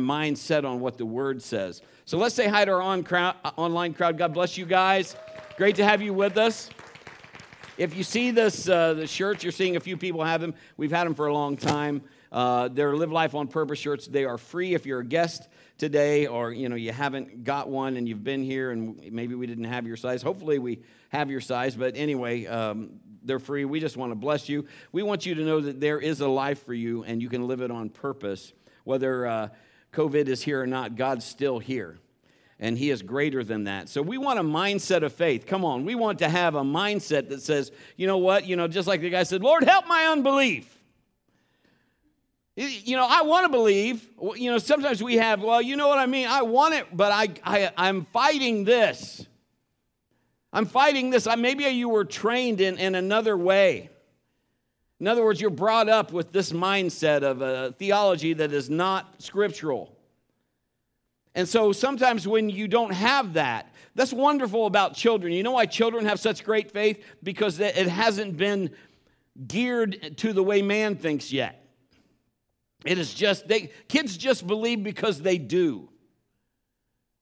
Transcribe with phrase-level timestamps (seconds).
[0.00, 1.82] mindset on what the word says.
[2.04, 4.18] So let's say hi to our on crowd, uh, online crowd.
[4.18, 5.16] God bless you guys.
[5.56, 6.70] Great to have you with us.
[7.78, 10.54] If you see this, uh, the shirts, you're seeing a few people have them.
[10.76, 12.02] We've had them for a long time.
[12.32, 14.06] Uh, they're Live Life on Purpose shirts.
[14.06, 17.96] They are free if you're a guest today or you know you haven't got one
[17.96, 20.22] and you've been here and maybe we didn't have your size.
[20.22, 23.64] Hopefully we have your size, but anyway, um, they're free.
[23.64, 24.66] We just want to bless you.
[24.92, 27.48] We want you to know that there is a life for you and you can
[27.48, 28.52] live it on purpose.
[28.84, 29.48] Whether uh,
[29.92, 31.98] COVID is here or not, God's still here.
[32.58, 33.88] And He is greater than that.
[33.88, 35.46] So we want a mindset of faith.
[35.46, 38.46] Come on, we want to have a mindset that says, you know what?
[38.46, 40.76] You know, just like the guy said, Lord, help my unbelief.
[42.56, 44.06] You know, I want to believe.
[44.36, 46.28] You know, sometimes we have, well, you know what I mean?
[46.28, 49.26] I want it, but I, I, I'm fighting this.
[50.52, 51.26] I'm fighting this.
[51.26, 53.88] I, Maybe you were trained in, in another way.
[55.00, 59.20] In other words, you're brought up with this mindset of a theology that is not
[59.22, 59.96] scriptural.
[61.34, 65.32] And so sometimes when you don't have that, that's wonderful about children.
[65.32, 67.02] You know why children have such great faith?
[67.22, 68.70] Because it hasn't been
[69.46, 71.56] geared to the way man thinks yet.
[72.84, 75.88] It is just, they, kids just believe because they do.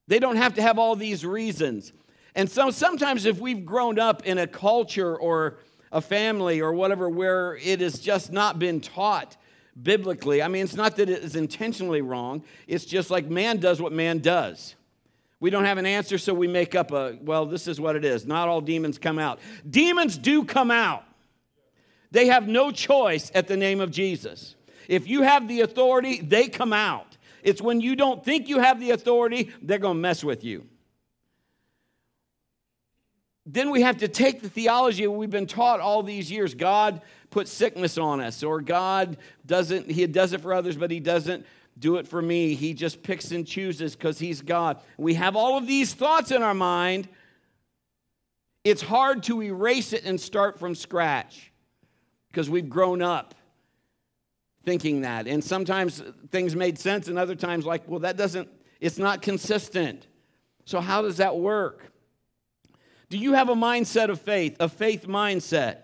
[0.09, 1.93] They don't have to have all these reasons.
[2.35, 5.59] And so sometimes if we've grown up in a culture or
[5.93, 9.37] a family or whatever where it has just not been taught
[9.81, 13.81] biblically, I mean, it's not that it is intentionally wrong, it's just like man does
[13.81, 14.75] what man does.
[15.41, 18.05] We don't have an answer, so we make up a, well, this is what it
[18.05, 18.27] is.
[18.27, 19.39] Not all demons come out.
[19.69, 21.05] Demons do come out,
[22.11, 24.57] they have no choice at the name of Jesus.
[24.89, 27.19] If you have the authority, they come out.
[27.43, 30.67] It's when you don't think you have the authority, they're going to mess with you.
[33.51, 36.55] Then we have to take the theology we've been taught all these years.
[36.55, 41.01] God put sickness on us, or God doesn't, He does it for others, but He
[41.01, 41.47] doesn't
[41.79, 42.55] do it for me.
[42.55, 44.83] He just picks and chooses because He's God.
[44.99, 47.09] We have all of these thoughts in our mind.
[48.65, 51.51] It's hard to erase it and start from scratch
[52.31, 53.35] because we've grown up
[54.67, 55.27] thinking that.
[55.27, 60.07] And sometimes things made sense, and other times, like, well, that doesn't, it's not consistent.
[60.67, 61.93] So, how does that work?
[63.11, 65.79] Do you have a mindset of faith, a faith mindset?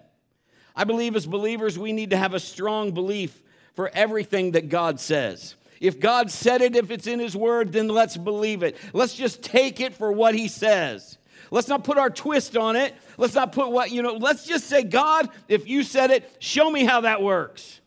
[0.77, 3.41] I believe as believers, we need to have a strong belief
[3.75, 5.55] for everything that God says.
[5.81, 8.77] If God said it, if it's in His Word, then let's believe it.
[8.93, 11.19] Let's just take it for what He says.
[11.51, 12.95] Let's not put our twist on it.
[13.17, 16.71] Let's not put what, you know, let's just say, God, if you said it, show
[16.71, 17.81] me how that works.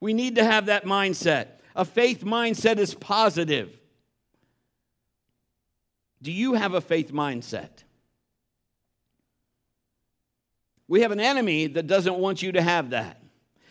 [0.00, 1.48] We need to have that mindset.
[1.74, 3.78] A faith mindset is positive.
[6.26, 7.68] Do you have a faith mindset?
[10.88, 13.22] We have an enemy that doesn't want you to have that.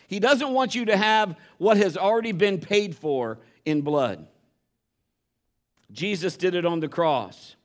[0.08, 4.26] He doesn't want you to have what has already been paid for in blood.
[5.92, 7.56] Jesus did it on the cross.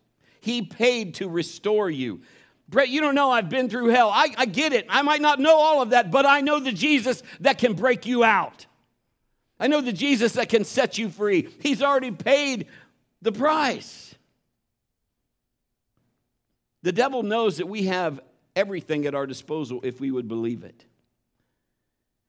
[0.42, 2.20] He paid to restore you.
[2.68, 4.10] Brett, you don't know I've been through hell.
[4.10, 4.88] I, I get it.
[4.90, 8.06] I might not know all of that, but I know the Jesus that can break
[8.06, 8.66] you out.
[9.58, 11.48] I know the Jesus that can set you free.
[11.62, 12.68] He's already paid
[13.22, 14.11] the price.
[16.84, 18.20] The devil knows that we have
[18.56, 20.86] everything at our disposal if we would believe it.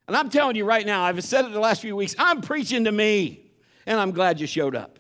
[0.08, 2.84] And I'm telling you right now, I've said it the last few weeks, I'm preaching
[2.84, 3.50] to me,
[3.86, 4.98] and I'm glad you showed up.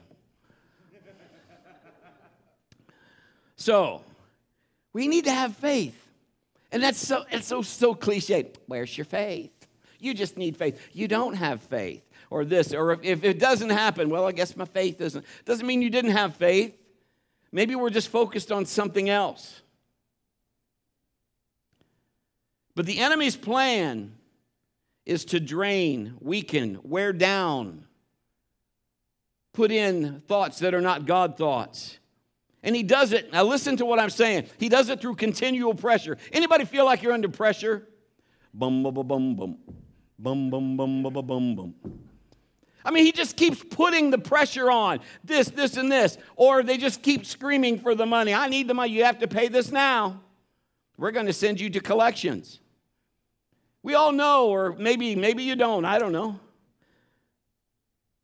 [3.56, 4.02] so,
[4.92, 5.98] we need to have faith.
[6.70, 8.50] And that's so it's so so cliche.
[8.66, 9.50] Where's your faith?
[9.98, 10.80] You just need faith.
[10.92, 12.02] You don't have faith.
[12.30, 15.24] Or this, or if, if it doesn't happen, well, I guess my faith isn't.
[15.44, 16.74] Doesn't mean you didn't have faith.
[17.52, 19.60] Maybe we're just focused on something else.
[22.74, 24.14] But the enemy's plan
[25.04, 27.84] is to drain, weaken, wear down,
[29.52, 31.98] put in thoughts that are not God thoughts.
[32.62, 33.32] And he does it.
[33.32, 34.46] Now listen to what I'm saying.
[34.56, 36.16] He does it through continual pressure.
[36.32, 37.86] Anybody feel like you're under pressure?
[38.54, 39.58] Bum bum bum bum bum.
[40.18, 41.74] Bum bum bum bum bum bum.
[42.84, 46.18] I mean, he just keeps putting the pressure on this, this, and this.
[46.36, 48.34] Or they just keep screaming for the money.
[48.34, 48.92] I need the money.
[48.92, 50.20] You have to pay this now.
[50.96, 52.60] We're going to send you to collections.
[53.82, 55.84] We all know, or maybe, maybe you don't.
[55.84, 56.38] I don't know.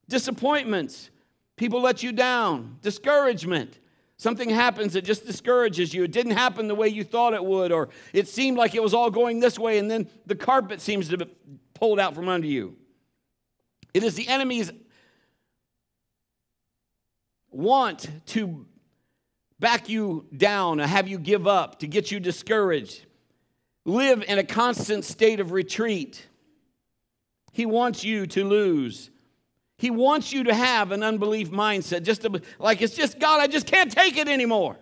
[0.08, 1.10] Disappointments.
[1.56, 2.78] People let you down.
[2.82, 3.78] Discouragement.
[4.16, 6.02] Something happens that just discourages you.
[6.04, 8.92] It didn't happen the way you thought it would, or it seemed like it was
[8.92, 11.26] all going this way, and then the carpet seems to be
[11.74, 12.76] pulled out from under you.
[13.98, 14.70] It is the enemy's
[17.50, 18.64] want to
[19.58, 23.04] back you down, have you give up, to get you discouraged.
[23.84, 26.28] Live in a constant state of retreat.
[27.50, 29.10] He wants you to lose
[29.78, 33.48] He wants you to have an unbelief mindset, just to, like it's just God, I
[33.48, 34.76] just can't take it anymore.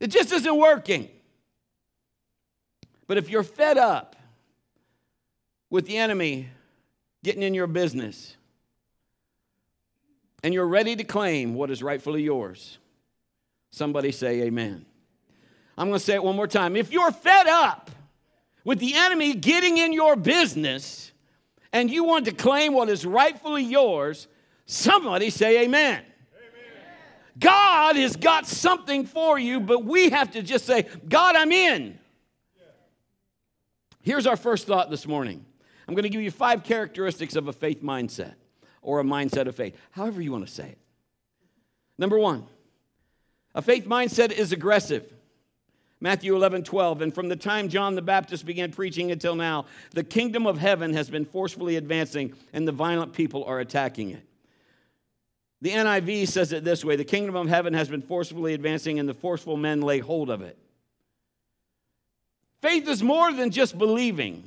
[0.00, 1.08] It just isn't working.
[3.06, 4.16] But if you're fed up
[5.70, 6.50] with the enemy
[7.24, 8.36] getting in your business
[10.42, 12.78] and you're ready to claim what is rightfully yours,
[13.70, 14.86] somebody say amen.
[15.76, 16.76] I'm going to say it one more time.
[16.76, 17.90] If you're fed up
[18.64, 21.12] with the enemy getting in your business
[21.72, 24.28] and you want to claim what is rightfully yours,
[24.66, 26.04] somebody say amen.
[27.38, 31.98] God has got something for you, but we have to just say, God, I'm in.
[34.02, 35.44] Here's our first thought this morning.
[35.88, 38.34] I'm going to give you five characteristics of a faith mindset
[38.82, 40.78] or a mindset of faith, however you want to say it.
[41.98, 42.46] Number one,
[43.54, 45.12] a faith mindset is aggressive.
[46.00, 47.02] Matthew 11, 12.
[47.02, 50.94] And from the time John the Baptist began preaching until now, the kingdom of heaven
[50.94, 54.24] has been forcefully advancing, and the violent people are attacking it.
[55.62, 59.08] The NIV says it this way The kingdom of heaven has been forcefully advancing, and
[59.08, 60.56] the forceful men lay hold of it.
[62.62, 64.44] Faith is more than just believing,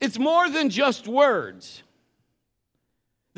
[0.00, 1.82] it's more than just words.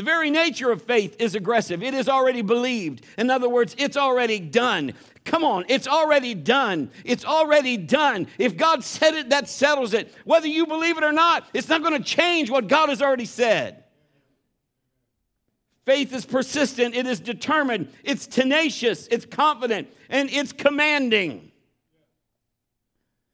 [0.00, 1.82] The very nature of faith is aggressive.
[1.82, 3.04] It is already believed.
[3.18, 4.94] In other words, it's already done.
[5.26, 6.90] Come on, it's already done.
[7.04, 8.26] It's already done.
[8.38, 10.14] If God said it, that settles it.
[10.24, 13.26] Whether you believe it or not, it's not going to change what God has already
[13.26, 13.84] said.
[15.84, 21.49] Faith is persistent, it is determined, it's tenacious, it's confident, and it's commanding.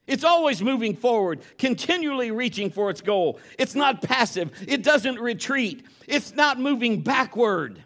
[0.07, 3.41] It's always moving forward, continually reaching for its goal.
[3.59, 7.83] It's not passive, it doesn't retreat, it's not moving backward.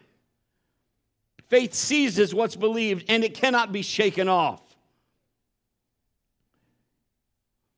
[1.48, 4.62] Faith seizes what's believed and it cannot be shaken off.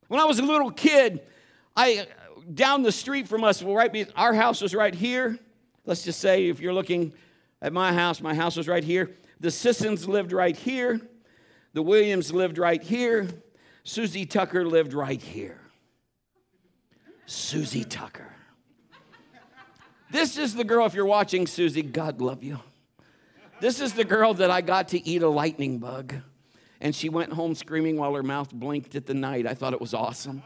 [0.08, 1.22] When I was a little kid,
[1.74, 2.06] I
[2.52, 5.38] down the street from us, right, our house was right here.
[5.86, 7.14] Let's just say if you're looking
[7.62, 9.10] at my house, my house was right here.
[9.40, 11.00] The Sissons lived right here.
[11.72, 13.28] The Williams lived right here.
[13.84, 15.60] Susie Tucker lived right here.
[17.26, 18.32] Susie Tucker.
[20.10, 22.60] This is the girl, if you're watching, Susie, God love you.
[23.60, 26.14] This is the girl that I got to eat a lightning bug.
[26.80, 29.46] And she went home screaming while her mouth blinked at the night.
[29.46, 30.42] I thought it was awesome.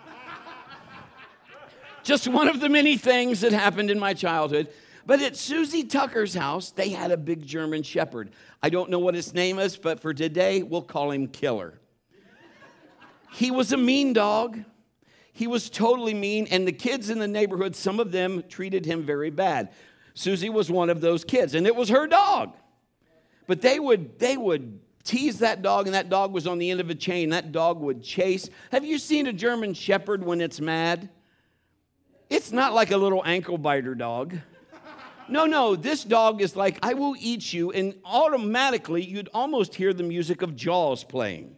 [2.04, 4.68] Just one of the many things that happened in my childhood.
[5.06, 8.30] But at Susie Tucker's house, they had a big German shepherd.
[8.62, 11.80] I don't know what his name is, but for today, we'll call him Killer.
[13.32, 14.64] He was a mean dog.
[15.32, 19.02] He was totally mean, and the kids in the neighborhood, some of them treated him
[19.04, 19.70] very bad.
[20.14, 22.54] Susie was one of those kids, and it was her dog.
[23.46, 26.80] But they would, they would tease that dog, and that dog was on the end
[26.80, 27.28] of a chain.
[27.30, 28.48] That dog would chase.
[28.72, 31.10] Have you seen a German shepherd when it's mad?
[32.30, 34.36] It's not like a little ankle biter dog.
[35.28, 39.92] No, no, this dog is like, I will eat you, and automatically you'd almost hear
[39.92, 41.56] the music of Jaws playing.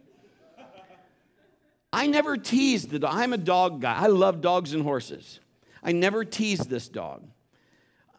[1.91, 3.11] I never teased the dog.
[3.13, 3.95] I'm a dog guy.
[3.95, 5.39] I love dogs and horses.
[5.83, 7.27] I never teased this dog.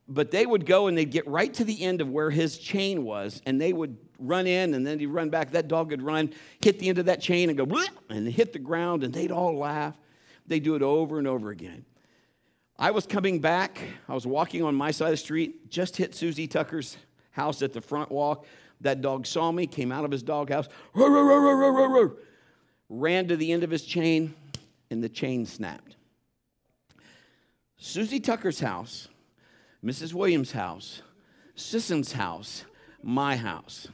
[0.08, 3.05] But they would go and they'd get right to the end of where his chain
[3.05, 5.52] was, and they would run in and then he'd run back.
[5.52, 7.67] That dog would run, hit the end of that chain and go,
[8.08, 9.96] and hit the ground, and they'd all laugh.
[10.46, 11.84] They do it over and over again.
[12.76, 13.78] I was coming back.
[14.08, 16.96] I was walking on my side of the street, just hit Susie Tucker's
[17.31, 18.47] house at the front walk.
[18.80, 20.66] That dog saw me, came out of his doghouse
[22.90, 24.35] ran to the end of his chain,
[24.90, 25.94] and the chain snapped.
[27.78, 29.09] Susie Tucker's house,
[29.82, 30.12] Mrs.
[30.12, 31.00] Williams' house,
[31.54, 32.64] Sisson's house,
[33.02, 33.88] my house.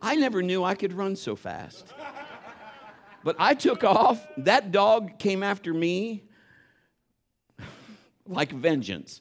[0.00, 1.92] I never knew I could run so fast.
[3.24, 4.24] But I took off.
[4.38, 6.22] That dog came after me
[8.26, 9.20] like vengeance.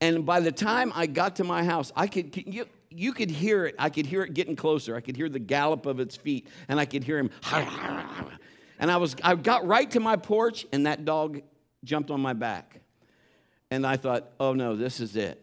[0.00, 3.66] And by the time I got to my house, I could, you, you could hear
[3.66, 3.74] it.
[3.78, 4.96] I could hear it getting closer.
[4.96, 7.30] I could hear the gallop of its feet, and I could hear him.
[8.78, 11.40] And I was, I got right to my porch, and that dog
[11.82, 12.80] jumped on my back.
[13.70, 15.42] And I thought, oh no, this is it.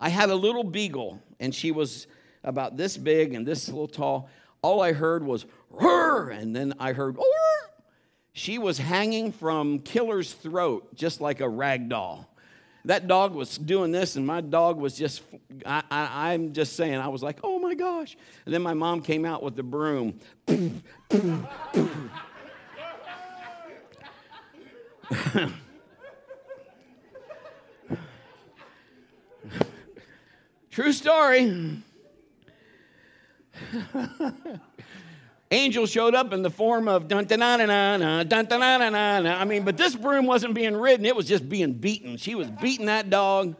[0.00, 2.06] I had a little beagle, and she was
[2.42, 4.28] about this big and this little tall.
[4.62, 7.26] All I heard was roar, and then I heard roar.
[8.32, 12.29] She was hanging from Killer's throat just like a rag doll
[12.84, 15.22] that dog was doing this, and my dog was just,
[15.66, 18.16] I, am just saying, I was like, oh my gosh.
[18.44, 20.18] And then my mom came out with the broom.
[30.70, 31.82] True story.
[35.52, 39.44] Angels showed up in the form of dun dun dun dun dun dun dun I
[39.44, 42.16] mean, but this broom wasn't being ridden, it was just being beaten.
[42.16, 43.56] She was beating that dog.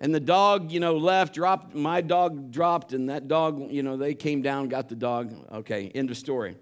[0.00, 3.96] And the dog, you know, left, dropped, my dog dropped, and that dog, you know,
[3.96, 5.34] they came down, got the dog.
[5.52, 6.56] Okay, end of story.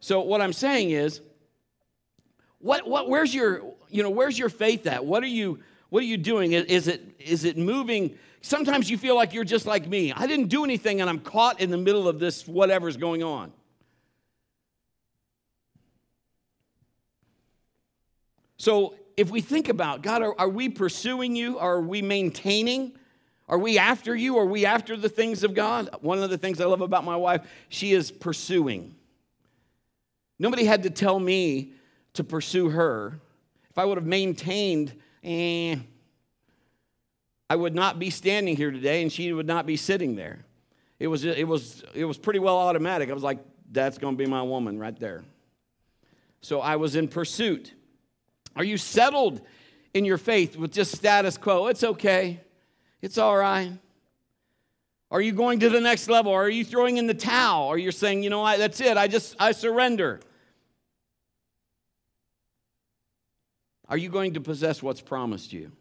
[0.00, 1.22] So what I'm saying is,
[2.58, 5.06] what, what, where's your, you know, where's your faith at?
[5.06, 6.52] What are you, what are you doing?
[6.52, 8.18] Is it, is it moving?
[8.44, 10.12] Sometimes you feel like you're just like me.
[10.12, 13.50] I didn't do anything and I'm caught in the middle of this whatever's going on.
[18.58, 21.58] So if we think about God, are, are we pursuing you?
[21.58, 22.92] Are we maintaining?
[23.48, 24.36] Are we after you?
[24.36, 25.88] Are we after the things of God?
[26.02, 28.94] One of the things I love about my wife, she is pursuing.
[30.38, 31.72] Nobody had to tell me
[32.12, 33.20] to pursue her.
[33.70, 35.76] If I would have maintained, eh,
[37.48, 40.44] I would not be standing here today and she would not be sitting there.
[40.98, 43.10] It was, it was, it was pretty well automatic.
[43.10, 43.38] I was like,
[43.70, 45.24] that's going to be my woman right there.
[46.40, 47.72] So I was in pursuit.
[48.56, 49.40] Are you settled
[49.92, 51.66] in your faith with just status quo?
[51.66, 52.40] It's okay.
[53.02, 53.72] It's all right.
[55.10, 56.32] Are you going to the next level?
[56.32, 57.68] Are you throwing in the towel?
[57.68, 60.20] Are you saying, you know what, that's it, I just, I surrender?
[63.88, 65.72] Are you going to possess what's promised you?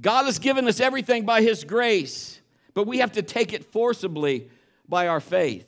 [0.00, 2.40] God has given us everything by His grace,
[2.74, 4.50] but we have to take it forcibly
[4.88, 5.66] by our faith.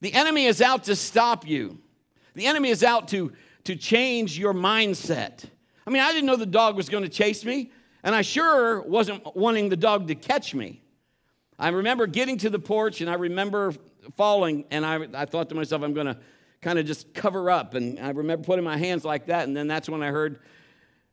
[0.00, 1.78] The enemy is out to stop you.
[2.34, 3.32] The enemy is out to
[3.64, 5.44] to change your mindset.
[5.86, 8.82] I mean, I didn't know the dog was going to chase me, and I sure
[8.82, 10.82] wasn't wanting the dog to catch me.
[11.58, 13.74] I remember getting to the porch and I remember
[14.16, 16.18] falling, and I, I thought to myself, I'm going to
[16.60, 17.74] kind of just cover up.
[17.74, 20.40] And I remember putting my hands like that, and then that's when I heard,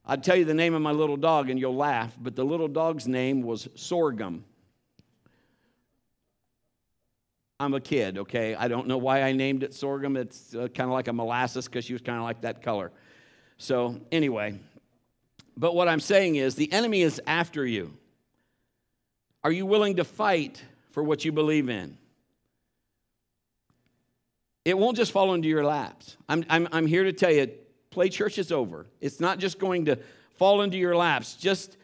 [0.06, 2.68] I'd tell you the name of my little dog, and you'll laugh, but the little
[2.68, 4.44] dog's name was Sorghum.
[7.62, 8.56] I'm a kid, okay?
[8.56, 10.18] I don't know why I named it sorghum.
[10.18, 12.92] It's uh, kind of like a molasses because she was kind of like that color.
[13.60, 14.60] So, anyway,
[15.56, 17.94] but what I'm saying is the enemy is after you.
[19.44, 22.00] Are you willing to fight for what you believe in?
[24.66, 26.18] It won't just fall into your laps.
[26.28, 27.52] I'm, I'm, I'm here to tell you,
[27.92, 28.88] play church is over.
[29.00, 29.98] It's not just going to
[30.38, 31.78] fall into your laps, just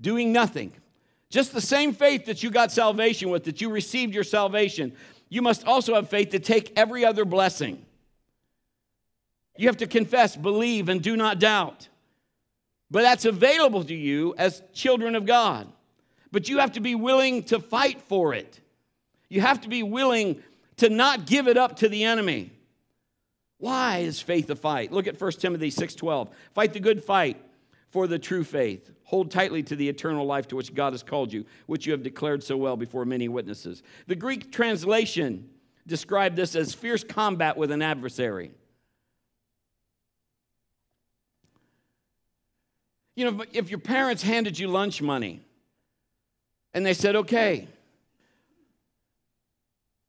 [0.00, 0.72] doing nothing.
[1.30, 4.92] Just the same faith that you got salvation with, that you received your salvation,
[5.28, 7.84] you must also have faith to take every other blessing.
[9.56, 11.88] You have to confess, believe, and do not doubt.
[12.90, 15.68] But that's available to you as children of God.
[16.30, 18.60] But you have to be willing to fight for it.
[19.28, 20.42] You have to be willing
[20.76, 22.52] to not give it up to the enemy.
[23.64, 24.92] Why is faith a fight?
[24.92, 26.28] Look at 1 Timothy 6:12.
[26.52, 27.42] Fight the good fight
[27.88, 28.90] for the true faith.
[29.04, 32.02] Hold tightly to the eternal life to which God has called you, which you have
[32.02, 33.82] declared so well before many witnesses.
[34.06, 35.48] The Greek translation
[35.86, 38.50] described this as fierce combat with an adversary.
[43.16, 45.40] You know, if your parents handed you lunch money
[46.74, 47.68] and they said, okay,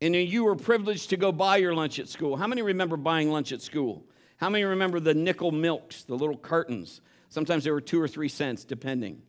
[0.05, 3.31] and you were privileged to go buy your lunch at school, how many remember buying
[3.31, 4.03] lunch at school?
[4.37, 7.01] How many remember the nickel milks, the little cartons
[7.35, 9.21] Sometimes they were two or three cents, depending.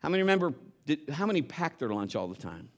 [0.00, 0.52] How many remember,
[0.84, 2.68] did, how many packed their lunch all the time?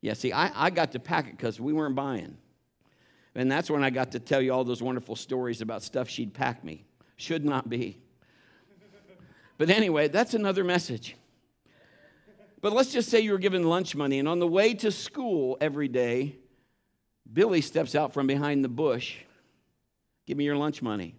[0.00, 2.36] Yeah, see, I, I got to pack it because we weren't buying.
[3.36, 6.34] And that's when I got to tell you all those wonderful stories about stuff she'd
[6.34, 6.84] pack me.
[7.16, 8.00] Should not be.
[9.56, 11.14] But anyway, that's another message.
[12.60, 15.56] But let's just say you were given lunch money, and on the way to school
[15.60, 16.36] every day,
[17.32, 19.16] Billy steps out from behind the bush.
[20.26, 21.14] Give me your lunch money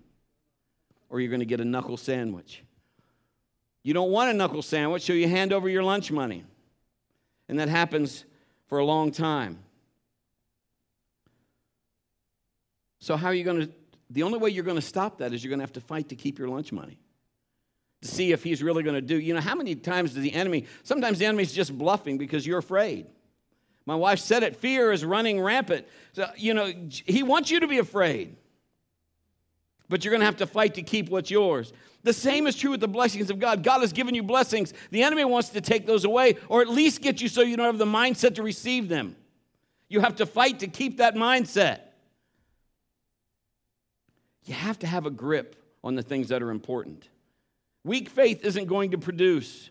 [1.12, 2.64] or you're going to get a knuckle sandwich.
[3.84, 6.46] You don't want a knuckle sandwich, so you hand over your lunch money.
[7.50, 8.24] And that happens
[8.68, 9.60] for a long time.
[13.00, 13.70] So, how are you going to?
[14.10, 16.10] The only way you're going to stop that is you're going to have to fight
[16.10, 16.98] to keep your lunch money.
[18.02, 19.20] To see if he's really going to do.
[19.20, 22.58] You know, how many times does the enemy, sometimes the enemy's just bluffing because you're
[22.58, 23.06] afraid.
[23.86, 25.88] My wife said it fear is running rampant.
[26.14, 28.38] So, you know, he wants you to be afraid
[29.92, 31.74] but you're going to have to fight to keep what's yours.
[32.04, 33.62] The same is true with the blessings of God.
[33.62, 34.74] God has given you blessings.
[34.90, 37.66] The enemy wants to take those away or at least get you so you don't
[37.66, 39.18] have the mindset to receive them.
[39.90, 41.82] You have to fight to keep that mindset.
[44.46, 47.10] You have to have a grip on the things that are important.
[47.84, 49.70] Weak faith isn't going to produce.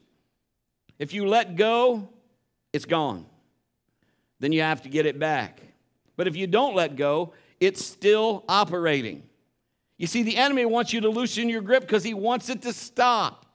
[0.99, 2.09] If you let go,
[2.73, 3.27] it's gone.
[4.41, 5.63] Then you have to get it back.
[6.17, 9.23] But if you don't let go, it's still operating.
[9.97, 12.73] You see, the enemy wants you to loosen your grip because he wants it to
[12.73, 13.47] stop.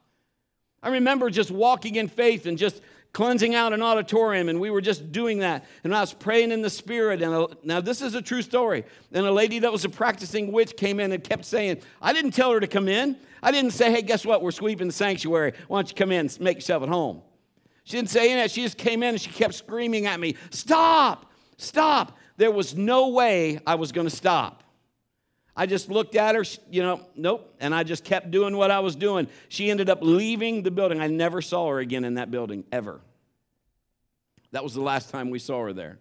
[0.81, 2.81] I remember just walking in faith and just
[3.15, 5.63] cleansing out an auditorium, and we were just doing that.
[5.85, 7.21] And I was praying in the spirit.
[7.21, 8.83] And now, this is a true story.
[9.13, 12.31] And a lady that was a practicing witch came in and kept saying, I didn't
[12.31, 13.15] tell her to come in.
[13.41, 14.41] I didn't say, hey, guess what?
[14.41, 15.53] We're sweeping the sanctuary.
[15.69, 17.21] Why don't you come in and make yourself at home?
[17.85, 18.51] She didn't say that.
[18.51, 22.17] She just came in and she kept screaming at me, Stop, stop.
[22.35, 24.64] There was no way I was going to stop.
[25.55, 28.79] I just looked at her, you know, nope, and I just kept doing what I
[28.79, 29.27] was doing.
[29.47, 30.99] She ended up leaving the building.
[30.99, 32.99] I never saw her again in that building, ever.
[34.51, 35.99] That was the last time we saw her there.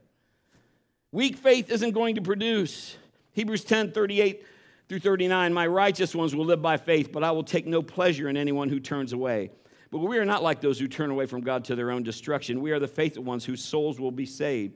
[1.12, 2.96] Weak faith isn't going to produce.
[3.32, 4.44] Hebrews 10 38
[4.88, 8.28] through 39 My righteous ones will live by faith, but I will take no pleasure
[8.28, 9.50] in anyone who turns away.
[9.92, 12.60] But we are not like those who turn away from God to their own destruction.
[12.60, 14.74] We are the faithful ones whose souls will be saved.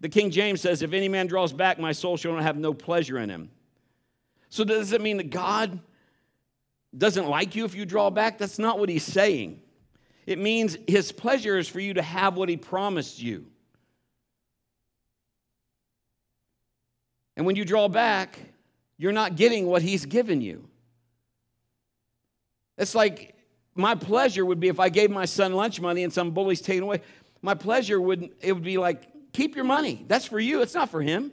[0.00, 3.18] The King James says, If any man draws back, my soul shall have no pleasure
[3.18, 3.50] in him.
[4.48, 5.80] So, does it mean that God
[6.96, 8.38] doesn't like you if you draw back?
[8.38, 9.60] That's not what he's saying.
[10.26, 13.46] It means his pleasure is for you to have what he promised you.
[17.36, 18.38] And when you draw back,
[18.98, 20.68] you're not getting what he's given you.
[22.78, 23.34] It's like
[23.74, 26.84] my pleasure would be if I gave my son lunch money and some bully's taken
[26.84, 27.02] away.
[27.42, 30.04] My pleasure would it would be like keep your money.
[30.08, 30.62] That's for you.
[30.62, 31.30] It's not for him.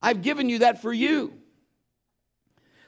[0.00, 1.32] I've given you that for you.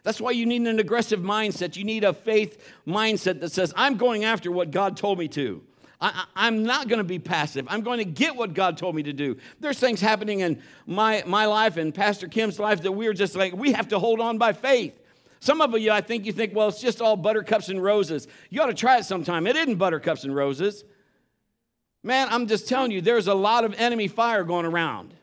[0.02, 1.76] That's why you need an aggressive mindset.
[1.76, 5.62] You need a faith mindset that says, I'm going after what God told me to.
[6.00, 7.66] I, am not going to be passive.
[7.68, 9.36] I'm going to get what God told me to do.
[9.60, 13.54] There's things happening in my, my life and Pastor Kim's life that we're just like,
[13.54, 14.98] we have to hold on by faith.
[15.40, 18.28] Some of you, I think you think, well, it's just all buttercups and roses.
[18.48, 19.46] You ought to try it sometime.
[19.46, 20.84] It isn't buttercups and roses.
[22.02, 25.14] Man, I'm just telling you, there's a lot of enemy fire going around.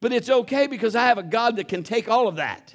[0.00, 2.74] But it's okay because I have a God that can take all of that.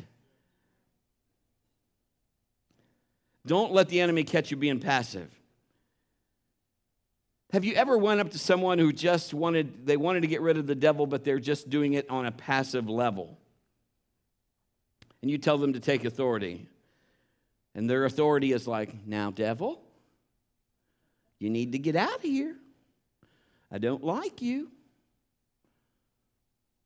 [3.45, 5.29] Don't let the enemy catch you being passive.
[7.51, 10.57] Have you ever went up to someone who just wanted they wanted to get rid
[10.57, 13.37] of the devil but they're just doing it on a passive level?
[15.21, 16.67] And you tell them to take authority.
[17.73, 19.81] And their authority is like, "Now, devil,
[21.39, 22.55] you need to get out of here.
[23.71, 24.71] I don't like you.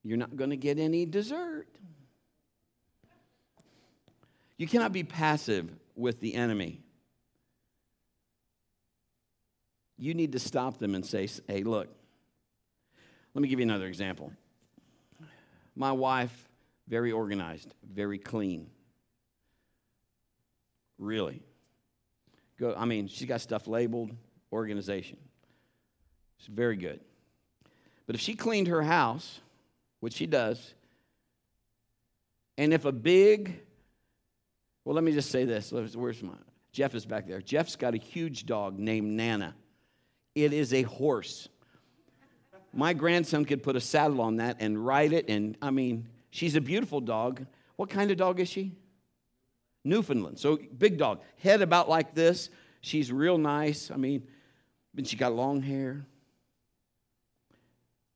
[0.10, 1.68] You're not going to get any dessert."
[4.58, 6.82] You cannot be passive with the enemy.
[9.98, 11.88] You need to stop them and say, hey, look,
[13.34, 14.34] let me give you another example.
[15.76, 16.50] My wife,
[16.88, 18.70] very organized, very clean.
[20.98, 21.42] Really.
[22.60, 24.12] Go, I mean, she's got stuff labeled,
[24.52, 25.20] organization.
[26.40, 27.00] It's very good.
[28.08, 29.40] But if she cleaned her house,
[30.00, 30.74] which she does,
[32.58, 33.62] and if a big
[34.90, 35.72] well, let me just say this.
[35.72, 36.34] Where's my
[36.72, 37.42] Jeff is back there.
[37.42, 39.56] Jeff's got a huge dog named Nana.
[40.34, 41.50] It is a horse.
[42.74, 45.30] My grandson could put a saddle on that and ride it.
[45.30, 47.46] And I mean, she's a beautiful dog.
[47.76, 48.72] What kind of dog is she?
[49.84, 50.40] Newfoundland.
[50.40, 51.22] So big dog.
[51.38, 52.50] Head about like this.
[52.82, 53.92] She's real nice.
[53.92, 54.28] I mean,
[54.96, 56.06] and she got long hair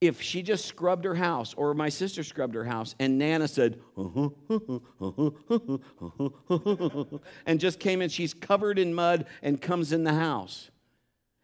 [0.08, 3.80] if she just scrubbed her house or my sister scrubbed her house and Nana said,
[7.46, 10.70] and just came in, she's covered in mud and comes in the house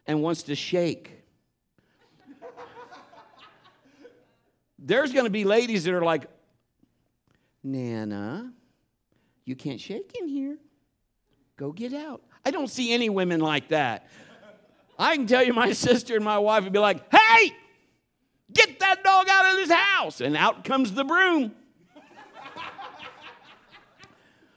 [0.06, 1.24] and wants to shake.
[4.78, 6.26] There's going to be ladies that are like,
[7.64, 8.54] Nana,
[9.46, 10.58] you can't shake in here.
[11.58, 12.24] Go get out.
[12.46, 14.08] I don't see any women like that.
[14.98, 17.54] I can tell you, my sister and my wife would be like, hey,
[18.54, 20.22] Get that dog out of this house.
[20.22, 21.54] And out comes the broom.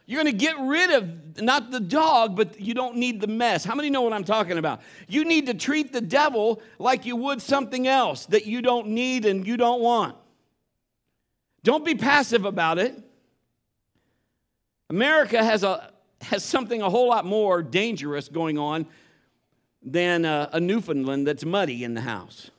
[0.07, 3.65] You're going to get rid of not the dog, but you don't need the mess.
[3.65, 4.83] How many know what I'm talking about?
[5.09, 9.25] You need to treat the devil like you would something else that you don't need
[9.25, 10.17] and you don't want.
[11.63, 13.01] Don't be passive about it.
[14.91, 18.87] America has, a, has something a whole lot more dangerous going on
[19.83, 22.51] than a, a Newfoundland that's muddy in the house.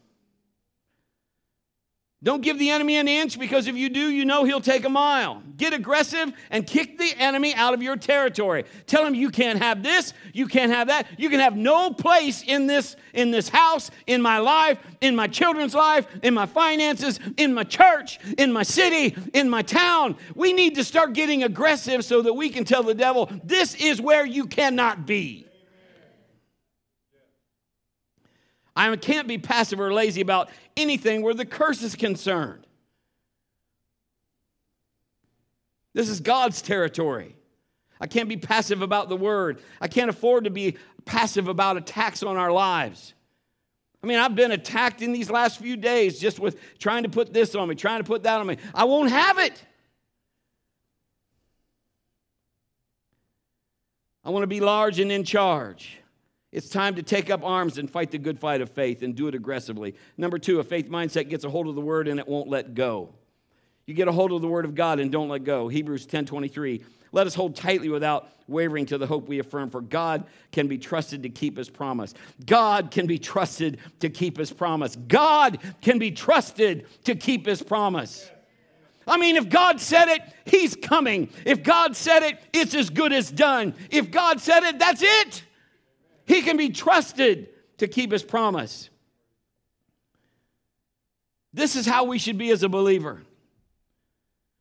[2.23, 4.89] Don't give the enemy an inch because if you do, you know he'll take a
[4.89, 5.43] mile.
[5.57, 8.63] Get aggressive and kick the enemy out of your territory.
[8.87, 11.07] Tell him you can't have this, you can't have that.
[11.19, 15.27] You can have no place in this in this house, in my life, in my
[15.27, 20.15] children's life, in my finances, in my church, in my city, in my town.
[20.33, 24.01] We need to start getting aggressive so that we can tell the devil, this is
[24.01, 25.45] where you cannot be.
[28.75, 32.65] I can't be passive or lazy about anything where the curse is concerned.
[35.93, 37.35] This is God's territory.
[38.01, 39.61] I can't be passive about the word.
[39.79, 43.13] I can't afford to be passive about attacks on our lives.
[44.03, 47.31] I mean, I've been attacked in these last few days just with trying to put
[47.31, 48.57] this on me, trying to put that on me.
[48.73, 49.63] I won't have it.
[54.25, 55.99] I want to be large and in charge.
[56.53, 59.27] It's time to take up arms and fight the good fight of faith and do
[59.27, 59.95] it aggressively.
[60.17, 62.75] Number two, a faith mindset gets a hold of the word and it won't let
[62.75, 63.09] go.
[63.87, 65.67] You get a hold of the word of God and don't let go.
[65.67, 66.83] Hebrews 10 23.
[67.11, 70.77] Let us hold tightly without wavering to the hope we affirm, for God can be
[70.77, 72.13] trusted to keep his promise.
[72.45, 74.95] God can be trusted to keep his promise.
[74.95, 78.29] God can be trusted to keep his promise.
[79.07, 81.29] I mean, if God said it, he's coming.
[81.45, 83.73] If God said it, it's as good as done.
[83.89, 85.43] If God said it, that's it.
[86.25, 88.89] He can be trusted to keep his promise.
[91.53, 93.21] This is how we should be as a believer.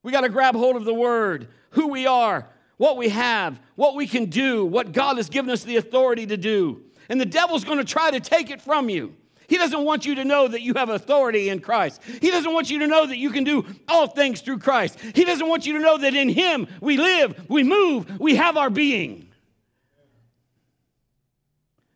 [0.03, 3.95] We got to grab hold of the word, who we are, what we have, what
[3.95, 6.83] we can do, what God has given us the authority to do.
[7.09, 9.15] And the devil's going to try to take it from you.
[9.47, 12.01] He doesn't want you to know that you have authority in Christ.
[12.21, 14.99] He doesn't want you to know that you can do all things through Christ.
[15.15, 18.57] He doesn't want you to know that in Him we live, we move, we have
[18.57, 19.29] our being.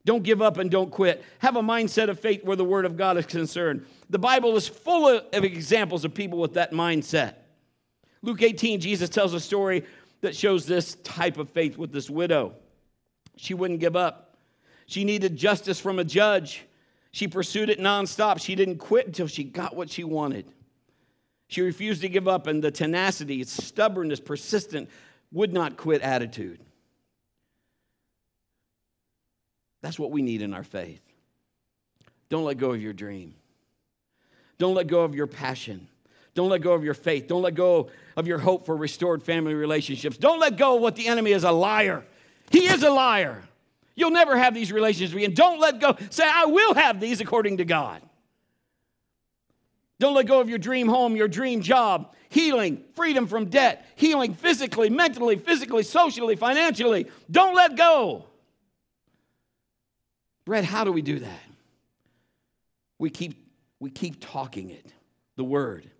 [0.07, 1.25] Don't give up and don't quit.
[1.41, 3.85] Have a mindset of faith where the Word of God is concerned.
[4.09, 7.35] The Bible is full of examples of people with that mindset.
[8.23, 9.85] Luke 18, Jesus tells a story
[10.21, 12.55] that shows this type of faith with this widow.
[13.37, 14.37] She wouldn't give up.
[14.87, 16.63] She needed justice from a judge.
[17.11, 18.41] She pursued it nonstop.
[18.41, 20.47] She didn't quit until she got what she wanted.
[21.49, 24.89] She refused to give up, and the tenacity, stubbornness, persistent,
[25.33, 26.61] would not quit attitude.
[29.87, 31.01] That's what we need in our faith.
[32.29, 33.37] Don't let go of your dream.
[34.59, 35.87] Don't let go of your passion.
[36.35, 37.29] Don't let go of your faith.
[37.29, 40.17] Don't let go of your hope for restored family relationships.
[40.17, 42.05] Don't let go of what the enemy is a liar.
[42.51, 43.45] He is a liar.
[43.95, 45.35] You'll never have these relationships again.
[45.35, 45.97] Don't let go.
[46.11, 48.03] Say, I will have these according to God.
[50.01, 54.35] Don't let go of your dream home, your dream job, healing, freedom from debt, healing
[54.35, 57.07] physically, mentally, physically, socially, financially.
[57.31, 58.25] Don't let go.
[60.47, 61.43] Brett, how do we do that?
[62.99, 64.87] We keep, we keep talking it,
[65.37, 65.91] the word.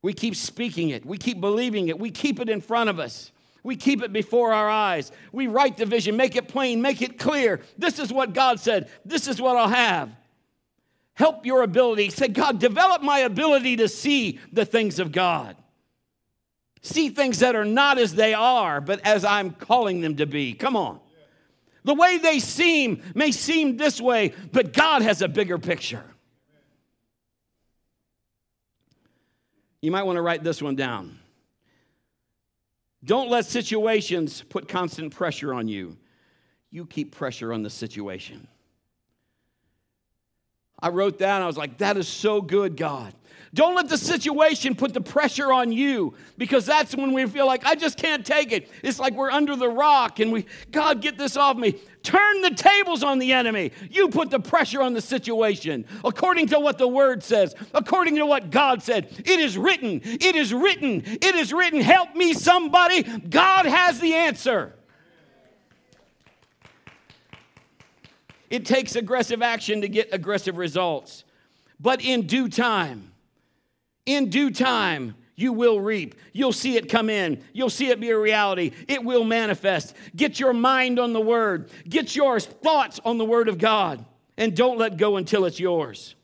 [0.00, 1.04] We keep speaking it.
[1.04, 1.98] We keep believing it.
[1.98, 3.32] We keep it in front of us.
[3.62, 5.10] We keep it before our eyes.
[5.32, 7.60] We write the vision, make it plain, make it clear.
[7.76, 8.88] This is what God said.
[9.04, 10.10] This is what I'll have.
[11.14, 12.10] Help your ability.
[12.10, 15.56] Say, God, develop my ability to see the things of God.
[16.82, 20.52] See things that are not as they are, but as I'm calling them to be.
[20.52, 21.00] Come on.
[21.84, 26.04] The way they seem may seem this way, but God has a bigger picture.
[29.82, 31.18] You might want to write this one down.
[33.04, 35.98] Don't let situations put constant pressure on you.
[36.70, 38.48] You keep pressure on the situation.
[40.80, 43.14] I wrote that I was like, that is so good, God.
[43.54, 47.64] Don't let the situation put the pressure on you because that's when we feel like,
[47.64, 48.68] I just can't take it.
[48.82, 51.80] It's like we're under the rock and we, God, get this off me.
[52.02, 53.70] Turn the tables on the enemy.
[53.88, 58.26] You put the pressure on the situation according to what the word says, according to
[58.26, 59.08] what God said.
[59.24, 61.80] It is written, it is written, it is written.
[61.80, 63.04] Help me, somebody.
[63.04, 64.74] God has the answer.
[68.50, 71.22] It takes aggressive action to get aggressive results,
[71.78, 73.12] but in due time,
[74.06, 76.14] in due time, you will reap.
[76.32, 77.42] You'll see it come in.
[77.52, 78.72] You'll see it be a reality.
[78.86, 79.94] It will manifest.
[80.14, 84.04] Get your mind on the Word, get your thoughts on the Word of God,
[84.36, 86.14] and don't let go until it's yours.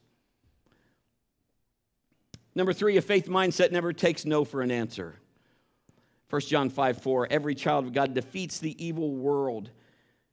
[2.55, 5.14] Number three, a faith mindset never takes no for an answer.
[6.31, 9.71] 1 John 5 4, every child of God defeats the evil world,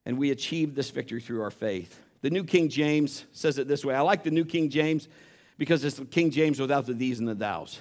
[0.06, 2.00] and we achieve this victory through our faith.
[2.22, 3.96] The New King James says it this way.
[3.96, 5.08] I like the New King James
[5.58, 7.80] because it's King James without the these and the thous.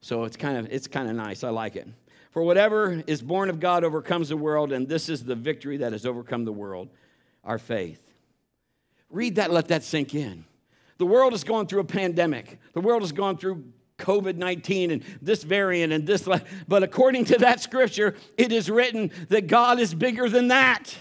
[0.00, 1.44] So it's kind of it's kind of nice.
[1.44, 1.88] I like it.
[2.30, 5.92] For whatever is born of God overcomes the world, and this is the victory that
[5.92, 6.88] has overcome the world,
[7.44, 8.00] our faith.
[9.10, 10.44] Read that, let that sink in.
[10.98, 12.60] The world has gone through a pandemic.
[12.72, 13.64] The world has gone through
[13.98, 16.28] COVID 19 and this variant and this,
[16.68, 20.94] but according to that scripture, it is written that God is bigger than that.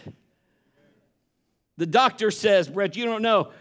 [1.78, 3.52] The doctor says, Brett, you don't know.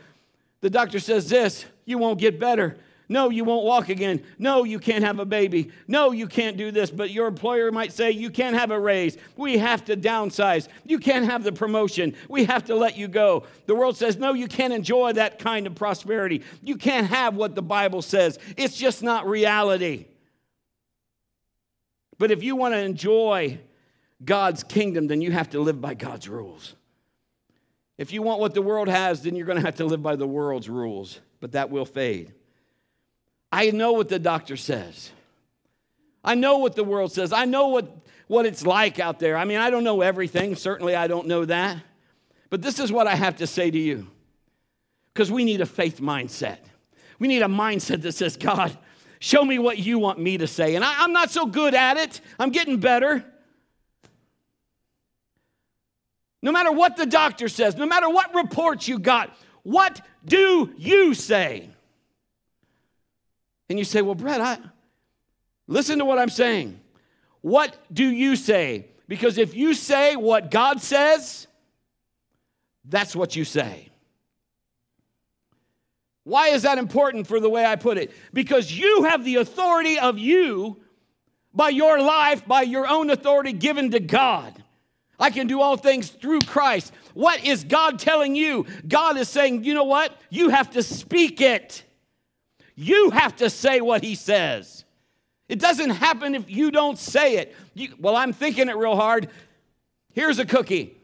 [0.61, 2.79] The doctor says this you won't get better.
[3.11, 4.23] No, you won't walk again.
[4.39, 5.71] No, you can't have a baby.
[5.87, 6.91] No, you can't do this.
[6.91, 9.17] But your employer might say, You can't have a raise.
[9.37, 10.69] We have to downsize.
[10.85, 12.15] You can't have the promotion.
[12.29, 13.45] We have to let you go.
[13.65, 16.43] The world says, No, you can't enjoy that kind of prosperity.
[16.63, 18.39] You can't have what the Bible says.
[18.59, 20.05] It's just not reality.
[22.19, 23.59] But if you want to enjoy
[24.23, 26.75] God's kingdom, then you have to live by God's rules.
[27.99, 30.15] If you want what the world has, then you're going to have to live by
[30.15, 32.33] the world's rules, but that will fade.
[33.51, 35.11] I know what the doctor says.
[36.23, 37.33] I know what the world says.
[37.33, 37.91] I know what,
[38.29, 39.37] what it's like out there.
[39.37, 40.55] I mean, I don't know everything.
[40.55, 41.79] Certainly, I don't know that.
[42.51, 44.07] But this is what I have to say to you
[45.13, 46.59] because we need a faith mindset.
[47.19, 48.77] We need a mindset that says, God,
[49.19, 50.77] show me what you want me to say.
[50.77, 53.25] And I, am not so good at it, I'm getting better.
[56.43, 61.15] No matter what the doctor says, no matter what reports you got, what do you
[61.15, 61.69] say?
[63.69, 64.59] And you say, Well, Brett, I
[65.67, 66.81] listen to what I'm saying.
[67.41, 68.87] What do you say?
[69.07, 71.47] Because if you say what God says,
[72.85, 73.89] that's what you say.
[76.25, 78.13] Why is that important for the way I put it?
[78.35, 80.79] Because you have the authority of you
[81.55, 84.63] by your life, by your own authority given to God.
[85.19, 86.93] I can do all things through Christ.
[87.15, 88.67] What is God telling you?
[88.87, 90.17] God is saying, you know what?
[90.31, 91.83] You have to speak it.
[92.77, 94.85] You have to say what he says.
[95.49, 97.57] It doesn't happen if you don't say it.
[97.75, 99.29] You, well, I'm thinking it real hard.
[100.13, 100.95] Here's a cookie.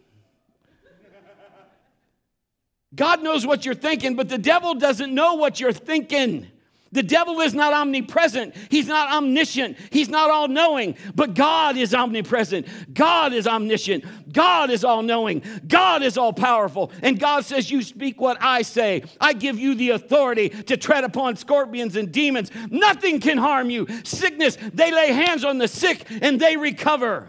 [2.94, 6.48] God knows what you're thinking, but the devil doesn't know what you're thinking.
[6.94, 8.54] The devil is not omnipresent.
[8.70, 9.76] He's not omniscient.
[9.90, 10.96] He's not all knowing.
[11.14, 12.68] But God is omnipresent.
[12.94, 14.32] God is omniscient.
[14.32, 15.42] God is all knowing.
[15.66, 16.92] God is all powerful.
[17.02, 19.02] And God says, You speak what I say.
[19.20, 22.52] I give you the authority to tread upon scorpions and demons.
[22.70, 23.88] Nothing can harm you.
[24.04, 27.28] Sickness, they lay hands on the sick and they recover.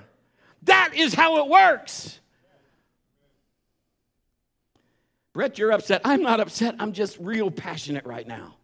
[0.63, 2.19] That is how it works.
[5.33, 6.01] Brett, you're upset.
[6.05, 6.75] I'm not upset.
[6.79, 8.55] I'm just real passionate right now.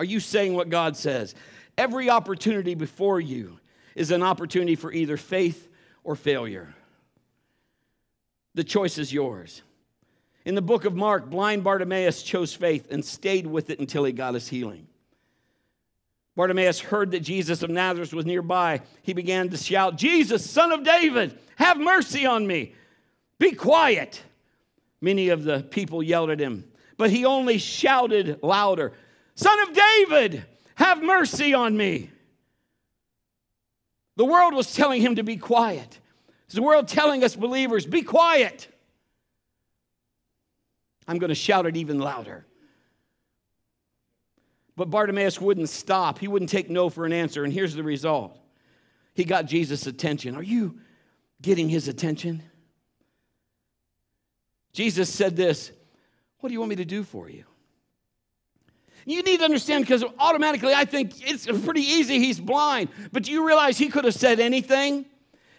[0.00, 1.34] Are you saying what God says?
[1.76, 3.60] Every opportunity before you
[3.94, 5.68] is an opportunity for either faith
[6.04, 6.74] or failure.
[8.54, 9.60] The choice is yours.
[10.46, 14.12] In the book of Mark, blind Bartimaeus chose faith and stayed with it until he
[14.12, 14.86] got his healing.
[16.34, 18.80] Bartimaeus heard that Jesus of Nazareth was nearby.
[19.02, 22.74] He began to shout, Jesus, son of David, have mercy on me.
[23.38, 24.22] Be quiet.
[25.02, 26.64] Many of the people yelled at him,
[26.96, 28.94] but he only shouted louder,
[29.40, 32.10] Son of David, have mercy on me.
[34.16, 35.98] The world was telling him to be quiet.
[36.44, 38.68] It's the world telling us believers, be quiet.
[41.08, 42.44] I'm going to shout it even louder.
[44.76, 46.18] But Bartimaeus wouldn't stop.
[46.18, 47.42] He wouldn't take no for an answer.
[47.42, 48.38] And here's the result
[49.14, 50.36] he got Jesus' attention.
[50.36, 50.80] Are you
[51.40, 52.42] getting his attention?
[54.74, 55.72] Jesus said this
[56.40, 57.44] What do you want me to do for you?
[59.06, 62.18] You need to understand because automatically I think it's pretty easy.
[62.18, 62.90] He's blind.
[63.12, 65.06] But do you realize he could have said anything?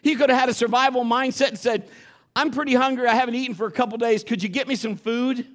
[0.02, 1.90] He could have had a survival mindset and said,
[2.36, 3.08] I'm pretty hungry.
[3.08, 4.24] I haven't eaten for a couple days.
[4.24, 5.46] Could you get me some food?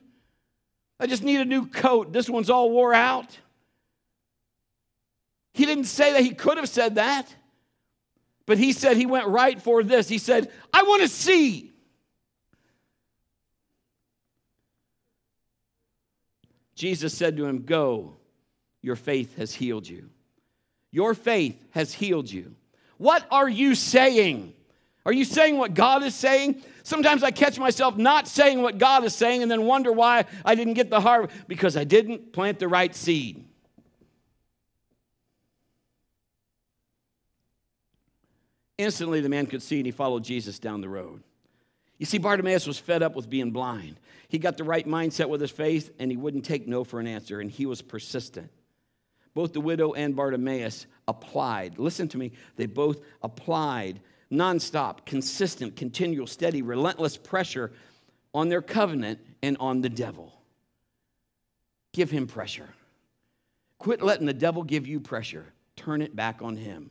[0.99, 2.12] I just need a new coat.
[2.12, 3.38] This one's all wore out.
[5.53, 6.22] He didn't say that.
[6.22, 7.35] He could have said that.
[8.44, 10.09] But he said he went right for this.
[10.09, 11.72] He said, I want to see.
[16.77, 18.17] Jesus said to him, Go,
[18.83, 20.11] your faith has healed you.
[20.93, 22.55] Your faith has healed you.
[22.99, 24.53] What are you saying?
[25.05, 26.62] Are you saying what God is saying?
[26.83, 30.55] Sometimes I catch myself not saying what God is saying and then wonder why I
[30.55, 33.45] didn't get the harvest because I didn't plant the right seed.
[38.79, 41.23] Instantly, the man could see and he followed Jesus down the road.
[41.99, 43.99] You see, Bartimaeus was fed up with being blind.
[44.29, 47.07] He got the right mindset with his faith, and he wouldn't take no for an
[47.07, 48.51] answer, and he was persistent.
[49.35, 51.79] Both the widow and Bartimaeus applied.
[51.79, 54.01] Listen to me, they both applied
[54.33, 57.73] nonstop, consistent, continual, steady, relentless pressure
[58.35, 60.33] on their covenant and on the devil.
[61.93, 62.69] Give him pressure.
[63.79, 66.91] Quit letting the devil give you pressure, turn it back on him.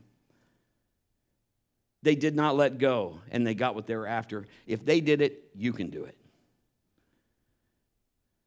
[2.06, 4.46] They did not let go and they got what they were after.
[4.68, 6.16] If they did it, you can do it.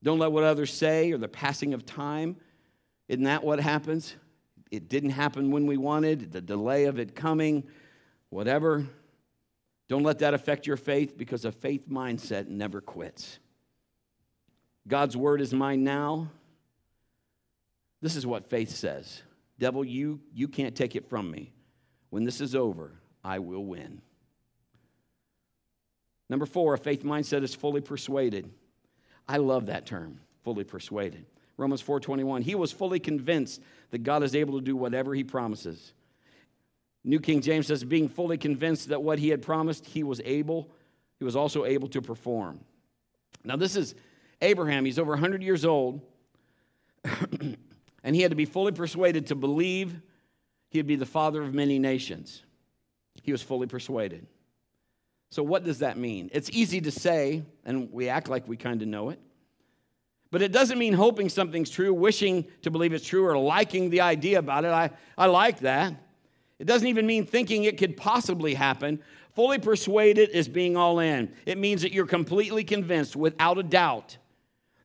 [0.01, 2.37] Don't let what others say or the passing of time.
[3.09, 4.14] Isn't that what happens?
[4.71, 7.64] It didn't happen when we wanted, the delay of it coming,
[8.31, 8.87] whatever.
[9.88, 13.40] Don't let that affect your faith because a faith mindset never quits.
[14.87, 16.31] God's word is mine now.
[18.01, 19.23] This is what faith says
[19.59, 21.53] Devil, you, you can't take it from me.
[22.11, 22.92] When this is over,
[23.28, 24.00] I will win.
[26.30, 28.50] Number four, a faith mindset is fully persuaded.
[29.28, 31.26] I love that term, fully persuaded.
[31.58, 32.40] Romans 4:21.
[32.42, 33.60] He was fully convinced
[33.90, 35.92] that God is able to do whatever he promises.
[37.04, 40.70] New King James says, being fully convinced that what he had promised, he was able
[41.18, 42.60] he was also able to perform.
[43.44, 43.94] Now, this is
[44.40, 44.84] Abraham.
[44.84, 46.00] He's over 100 years old,
[47.04, 50.00] and he had to be fully persuaded to believe
[50.70, 52.44] he'd be the father of many nations.
[53.22, 54.26] He was fully persuaded.
[55.31, 56.31] So, what does that mean?
[56.33, 59.20] It's easy to say, and we act like we kind of know it.
[60.31, 64.02] But it doesn't mean hoping something's true, wishing to believe it's true, or liking the
[64.02, 64.68] idea about it.
[64.68, 65.94] I, I like that.
[66.59, 69.00] It doesn't even mean thinking it could possibly happen.
[69.35, 71.33] Fully persuaded is being all in.
[71.46, 74.16] It means that you're completely convinced, without a doubt,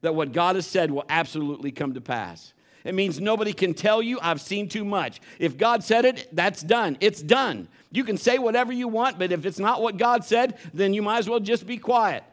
[0.02, 2.54] that what God has said will absolutely come to pass.
[2.84, 5.22] It means nobody can tell you, I've seen too much.
[5.40, 6.98] If God said it, that's done.
[7.00, 7.68] It's done.
[7.92, 11.02] You can say whatever you want, but if it's not what God said, then you
[11.02, 12.24] might as well just be quiet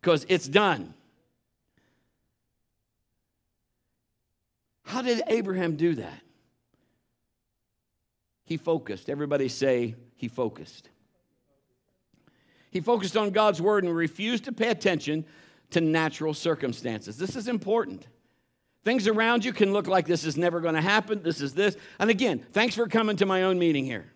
[0.00, 0.94] because it's done.
[4.84, 6.20] How did Abraham do that?
[8.44, 9.08] He focused.
[9.08, 10.88] Everybody say, he focused.
[12.72, 15.24] He focused on God's word and refused to pay attention
[15.70, 17.16] to natural circumstances.
[17.16, 18.08] This is important.
[18.84, 21.22] Things around you can look like this is never going to happen.
[21.22, 21.76] This is this.
[21.98, 24.10] And again, thanks for coming to my own meeting here.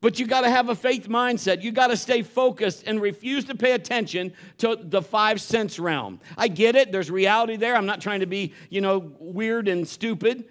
[0.00, 1.62] But you got to have a faith mindset.
[1.62, 6.20] You got to stay focused and refuse to pay attention to the five sense realm.
[6.36, 6.92] I get it.
[6.92, 7.74] There's reality there.
[7.74, 10.44] I'm not trying to be, you know, weird and stupid.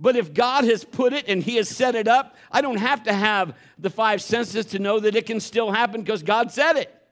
[0.00, 3.04] But if God has put it and He has set it up, I don't have
[3.04, 6.76] to have the five senses to know that it can still happen because God said
[6.76, 7.03] it.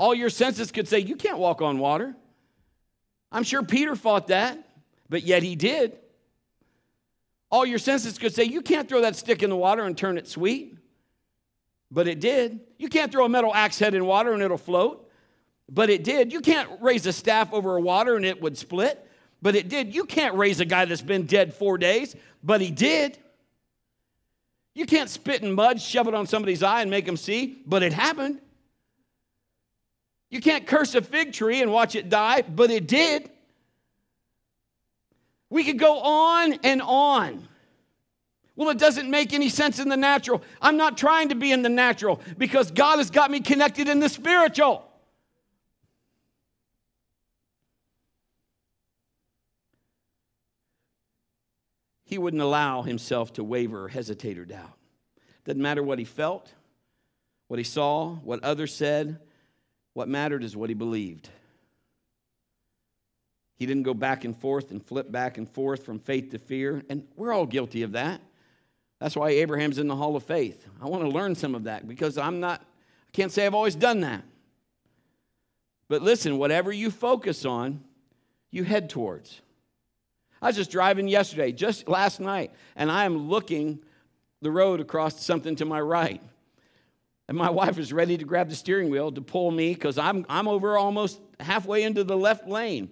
[0.00, 2.16] All your senses could say, You can't walk on water.
[3.30, 4.58] I'm sure Peter fought that,
[5.10, 5.98] but yet he did.
[7.50, 10.16] All your senses could say, You can't throw that stick in the water and turn
[10.16, 10.78] it sweet.
[11.90, 12.60] But it did.
[12.78, 15.06] You can't throw a metal axe head in water and it'll float.
[15.68, 16.32] But it did.
[16.32, 19.06] You can't raise a staff over a water and it would split.
[19.42, 19.94] But it did.
[19.94, 22.16] You can't raise a guy that's been dead four days.
[22.42, 23.18] But he did.
[24.74, 27.60] You can't spit in mud, shove it on somebody's eye, and make them see.
[27.66, 28.40] But it happened.
[30.30, 32.42] You can't curse a fig tree and watch it die.
[32.42, 33.28] But it did.
[35.50, 37.48] We could go on and on.
[38.54, 40.42] Well, it doesn't make any sense in the natural.
[40.62, 44.00] I'm not trying to be in the natural because God has got me connected in
[44.00, 44.86] the spiritual.
[52.04, 54.76] He wouldn't allow himself to waver or hesitate or doubt.
[55.44, 56.52] Doesn't matter what he felt,
[57.48, 59.20] what he saw, what others said.
[59.94, 61.28] What mattered is what he believed.
[63.56, 66.82] He didn't go back and forth and flip back and forth from faith to fear.
[66.88, 68.20] And we're all guilty of that.
[69.00, 70.66] That's why Abraham's in the hall of faith.
[70.80, 73.74] I want to learn some of that because I'm not, I can't say I've always
[73.74, 74.24] done that.
[75.88, 77.82] But listen, whatever you focus on,
[78.50, 79.40] you head towards.
[80.40, 83.80] I was just driving yesterday, just last night, and I am looking
[84.40, 86.22] the road across something to my right.
[87.30, 90.26] And my wife is ready to grab the steering wheel to pull me because I'm,
[90.28, 92.90] I'm over almost halfway into the left lane.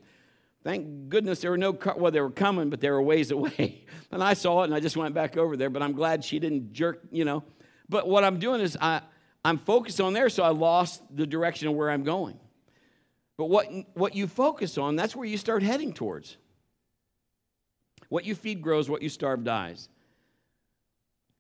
[0.64, 3.84] Thank goodness there were no car, well, they were coming, but they were ways away.
[4.10, 6.38] And I saw it and I just went back over there, but I'm glad she
[6.38, 7.44] didn't jerk, you know.
[7.90, 9.02] But what I'm doing is I,
[9.44, 12.38] I'm focused on there, so I lost the direction of where I'm going.
[13.36, 16.36] But what, what you focus on, that's where you start heading towards.
[18.08, 19.88] What you feed grows, what you starve dies.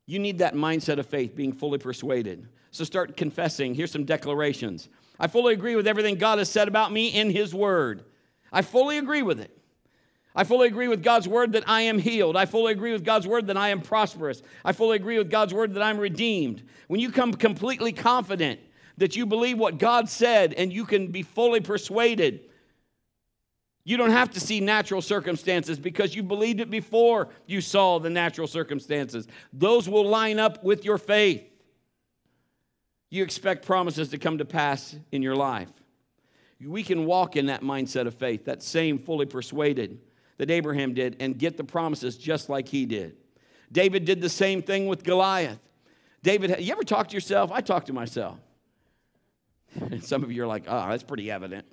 [0.06, 2.48] You need that mindset of faith, being fully persuaded.
[2.70, 3.74] So start confessing.
[3.74, 4.88] Here's some declarations.
[5.18, 8.04] I fully agree with everything God has said about me in His Word.
[8.52, 9.58] I fully agree with it.
[10.34, 12.36] I fully agree with God's word that I am healed.
[12.36, 14.40] I fully agree with God's word that I am prosperous.
[14.64, 16.62] I fully agree with God's word that I'm redeemed.
[16.86, 18.60] When you come completely confident
[18.98, 22.42] that you believe what God said and you can be fully persuaded,
[23.82, 28.10] you don't have to see natural circumstances because you believed it before you saw the
[28.10, 29.26] natural circumstances.
[29.52, 31.47] Those will line up with your faith.
[33.10, 35.70] You expect promises to come to pass in your life
[36.64, 40.00] we can walk in that mindset of faith, that same fully persuaded
[40.38, 43.16] that Abraham did, and get the promises just like he did.
[43.70, 45.58] David did the same thing with Goliath.
[46.22, 47.52] David, you ever talk to yourself?
[47.52, 48.38] I talk to myself.
[49.74, 51.66] And some of you are like, oh, that's pretty evident.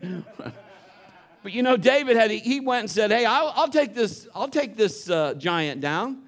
[1.42, 4.26] but you know, David had he went and said, "Hey, I'll, I'll take this.
[4.34, 6.22] I'll take this uh, giant down."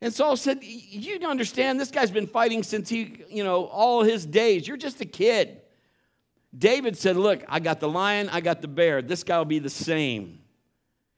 [0.00, 1.80] And Saul said, "You don't understand?
[1.80, 4.66] This guy's been fighting since he, you know, all his days.
[4.66, 5.60] You're just a kid."
[6.56, 9.02] David said, Look, I got the lion, I got the bear.
[9.02, 10.40] This guy will be the same.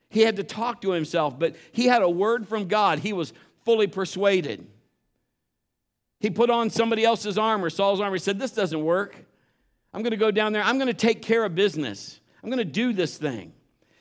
[0.09, 2.99] He had to talk to himself, but he had a word from God.
[2.99, 3.31] He was
[3.63, 4.67] fully persuaded.
[6.19, 8.15] He put on somebody else's armor, Saul's armor.
[8.15, 9.15] He said, This doesn't work.
[9.93, 10.63] I'm going to go down there.
[10.63, 12.19] I'm going to take care of business.
[12.43, 13.53] I'm going to do this thing.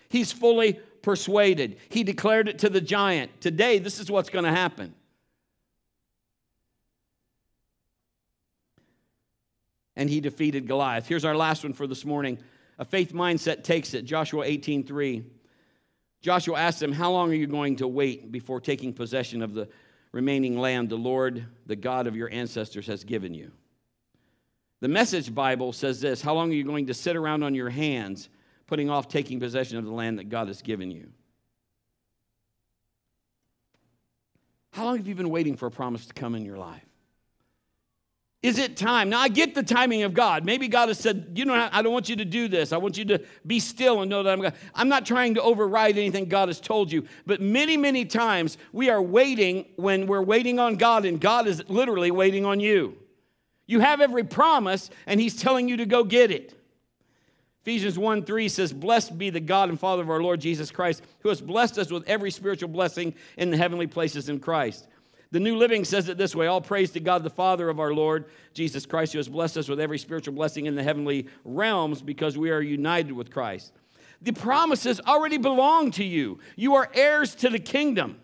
[0.09, 1.79] He's fully persuaded.
[1.89, 3.41] He declared it to the giant.
[3.41, 4.95] Today, this is what's going to happen.
[9.97, 11.07] And he defeated Goliath.
[11.07, 12.39] Here's our last one for this morning.
[12.79, 14.07] A faith mindset takes it.
[14.07, 15.25] Joshua 18:3.
[16.23, 19.69] Joshua asked him, "How long are you going to wait before taking possession of the
[20.13, 23.53] remaining land the Lord, the God of your ancestors has given you?"
[24.81, 27.69] The Message Bible says this, "How long are you going to sit around on your
[27.71, 28.31] hands?"
[28.71, 31.09] Putting off taking possession of the land that God has given you?
[34.71, 36.87] How long have you been waiting for a promise to come in your life?
[38.45, 39.11] Is it time?
[39.11, 40.45] Now, I get the timing of God.
[40.45, 42.73] Maybe God has said, You know, I don't want you to do this.
[42.73, 44.55] I want you to be still and know that I'm God.
[44.73, 47.05] I'm not trying to override anything God has told you.
[47.27, 51.68] But many, many times we are waiting when we're waiting on God, and God is
[51.68, 52.97] literally waiting on you.
[53.66, 56.60] You have every promise, and He's telling you to go get it.
[57.63, 61.03] Ephesians 1 3 says, Blessed be the God and Father of our Lord Jesus Christ,
[61.21, 64.87] who has blessed us with every spiritual blessing in the heavenly places in Christ.
[65.33, 67.93] The New Living says it this way All praise to God, the Father of our
[67.93, 72.03] Lord Jesus Christ, who has blessed us with every spiritual blessing in the heavenly realms
[72.03, 73.73] because we are united with Christ.
[74.23, 78.21] The promises already belong to you, you are heirs to the kingdom.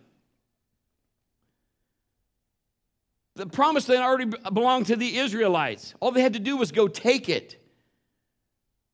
[3.35, 5.95] The promise then already belonged to the Israelites.
[6.01, 7.63] All they had to do was go take it.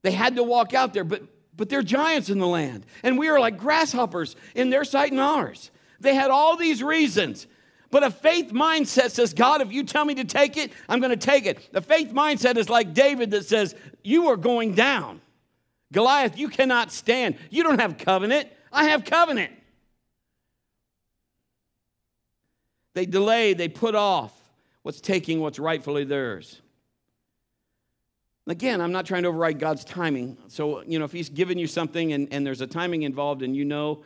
[0.03, 1.23] They had to walk out there, but,
[1.57, 2.85] but they're giants in the land.
[3.03, 5.71] And we are like grasshoppers in their sight and ours.
[6.01, 7.47] They had all these reasons.
[7.91, 11.11] But a faith mindset says, God, if you tell me to take it, I'm going
[11.11, 11.73] to take it.
[11.73, 15.21] The faith mindset is like David that says, You are going down.
[15.93, 17.37] Goliath, you cannot stand.
[17.51, 18.49] You don't have covenant.
[18.73, 19.53] I have covenant.
[22.95, 24.33] They delay, they put off
[24.83, 26.61] what's taking what's rightfully theirs.
[28.47, 30.37] Again, I'm not trying to override God's timing.
[30.49, 33.55] So, you know, if He's given you something and, and there's a timing involved and
[33.55, 34.03] you know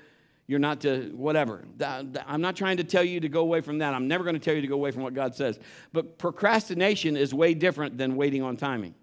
[0.47, 1.64] you're not to whatever.
[1.80, 3.95] I'm not trying to tell you to go away from that.
[3.95, 5.59] I'm never going to tell you to go away from what God says.
[5.93, 8.95] But procrastination is way different than waiting on timing.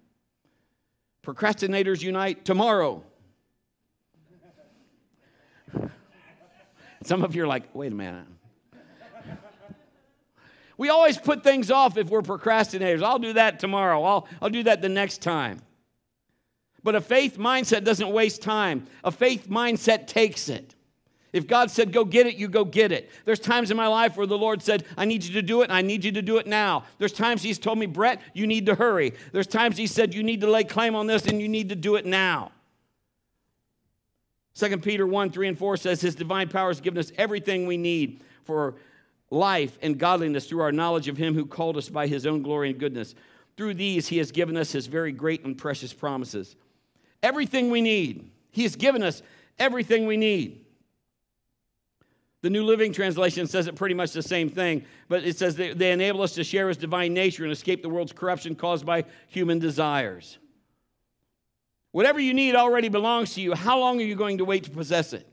[1.22, 3.04] Procrastinators unite tomorrow.
[7.04, 8.26] Some of you are like, wait a minute.
[10.76, 13.02] We always put things off if we're procrastinators.
[13.02, 14.02] I'll do that tomorrow.
[14.02, 15.60] I'll, I'll do that the next time.
[16.82, 20.74] But a faith mindset doesn't waste time, a faith mindset takes it.
[21.32, 23.10] If God said, go get it, you go get it.
[23.24, 25.64] There's times in my life where the Lord said, I need you to do it,
[25.64, 26.84] and I need you to do it now.
[26.98, 29.14] There's times He's told me, Brett, you need to hurry.
[29.32, 31.74] There's times He said, you need to lay claim on this, and you need to
[31.74, 32.52] do it now.
[34.54, 37.78] 2 Peter 1 3 and 4 says, His divine power has given us everything we
[37.78, 38.76] need for
[39.30, 42.70] life and godliness through our knowledge of Him who called us by His own glory
[42.70, 43.14] and goodness.
[43.56, 46.56] Through these, He has given us His very great and precious promises.
[47.22, 48.30] Everything we need.
[48.50, 49.22] He has given us
[49.58, 50.64] everything we need.
[52.42, 55.92] The New Living Translation says it pretty much the same thing, but it says they,
[55.92, 59.58] enable us to share his divine nature and escape the world's corruption caused by human
[59.58, 60.36] desires.
[61.92, 63.54] Whatever you need already belongs to you.
[63.54, 65.26] How long are you going to wait to possess it?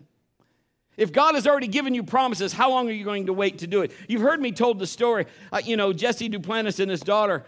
[1.02, 3.68] If God has already given you promises, how long are you going to wait to
[3.68, 3.92] do it?
[4.08, 5.26] You've heard me told the story.
[5.52, 7.44] Uh, you know, Jesse Duplantis and his daughter,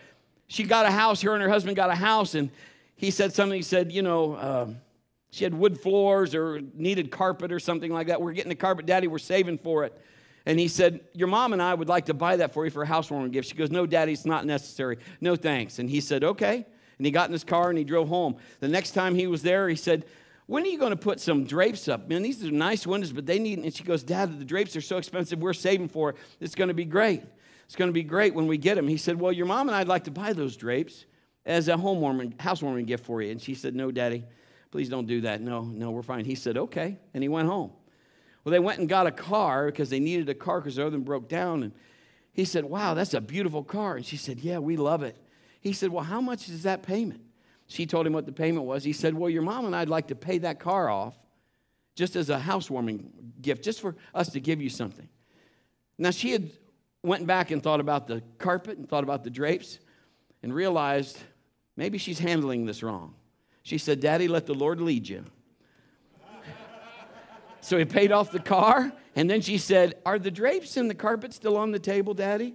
[0.48, 2.50] she got a house, her and her husband got a house, and
[2.96, 3.56] he said something.
[3.56, 4.68] He said, you know, uh,
[5.30, 8.20] she had wood floors or needed carpet or something like that.
[8.20, 9.96] We're getting the carpet, Daddy, we're saving for it.
[10.48, 12.82] And he said, Your mom and I would like to buy that for you for
[12.82, 13.50] a housewarming gift.
[13.50, 14.98] She goes, No, Daddy, it's not necessary.
[15.22, 15.78] No thanks.
[15.78, 16.66] And he said, Okay.
[16.98, 18.36] And he got in his car and he drove home.
[18.62, 20.06] The next time he was there, he said,
[20.46, 22.10] When are you going to put some drapes up?
[22.10, 23.60] Man, these are nice windows, but they need.
[23.60, 25.40] And she goes, Dad, the drapes are so expensive.
[25.40, 26.18] We're saving for it.
[26.40, 27.24] It's going to be great.
[27.66, 28.88] It's going to be great when we get them.
[28.88, 31.06] He said, Well, your mom and I'd like to buy those drapes
[31.46, 33.32] as a home warming, housewarming gift for you.
[33.32, 34.26] And she said, No, Daddy.
[34.72, 35.40] Please don't do that.
[35.40, 36.26] No, no, we're fine.
[36.26, 36.98] He said, Okay.
[37.14, 37.72] And he went home.
[38.44, 40.98] Well, they went and got a car because they needed a car because their other
[40.98, 41.64] one broke down.
[41.64, 41.72] And
[42.34, 43.96] he said, Wow, that's a beautiful car.
[43.96, 45.16] And she said, Yeah, we love it.
[45.62, 47.22] He said, Well, how much is that payment?
[47.74, 48.84] She told him what the payment was.
[48.84, 51.16] He said, Well, your mom and I'd like to pay that car off
[51.96, 53.12] just as a housewarming
[53.42, 55.10] gift, just for us to give you something.
[55.98, 56.52] Now, she had
[57.02, 59.80] went back and thought about the carpet and thought about the drapes
[60.44, 61.18] and realized
[61.76, 63.16] maybe she's handling this wrong.
[63.64, 65.26] She said, Daddy, let the Lord lead you.
[67.60, 70.96] so he paid off the car, and then she said, Are the drapes and the
[70.96, 72.54] carpet still on the table, Daddy?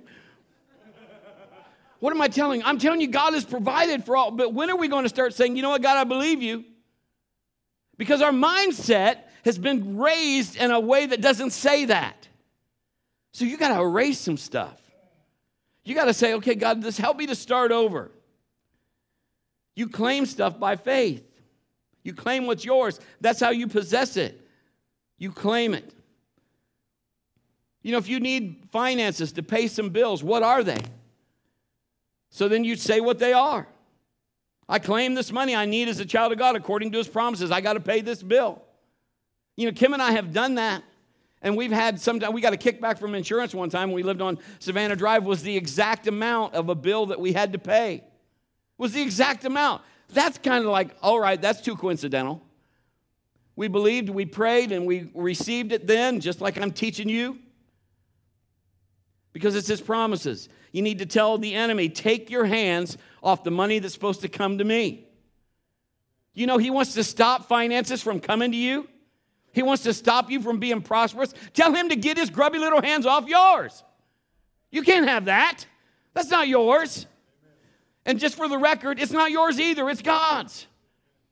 [2.00, 2.66] What am I telling you?
[2.66, 5.34] I'm telling you, God has provided for all, but when are we going to start
[5.34, 6.64] saying, you know what, God, I believe you?
[7.96, 12.28] Because our mindset has been raised in a way that doesn't say that.
[13.32, 14.80] So you got to erase some stuff.
[15.84, 18.10] You got to say, okay, God, just help me to start over.
[19.74, 21.24] You claim stuff by faith.
[22.04, 23.00] You claim what's yours.
[23.20, 24.40] That's how you possess it.
[25.18, 25.92] You claim it.
[27.82, 30.80] You know, if you need finances to pay some bills, what are they?
[32.30, 33.66] So then you say what they are.
[34.68, 37.50] I claim this money I need as a child of God according to his promises.
[37.50, 38.62] I got to pay this bill.
[39.56, 40.84] You know, Kim and I have done that.
[41.40, 44.20] And we've had some, we got a kickback from insurance one time when we lived
[44.20, 48.02] on Savannah Drive, was the exact amount of a bill that we had to pay.
[48.76, 49.82] Was the exact amount.
[50.10, 52.42] That's kind of like, all right, that's too coincidental.
[53.56, 57.38] We believed, we prayed, and we received it then, just like I'm teaching you.
[59.38, 60.48] Because it's his promises.
[60.72, 64.28] You need to tell the enemy, take your hands off the money that's supposed to
[64.28, 65.06] come to me.
[66.34, 68.88] You know, he wants to stop finances from coming to you.
[69.52, 71.32] He wants to stop you from being prosperous.
[71.54, 73.84] Tell him to get his grubby little hands off yours.
[74.72, 75.64] You can't have that.
[76.14, 77.06] That's not yours.
[78.04, 80.66] And just for the record, it's not yours either, it's God's.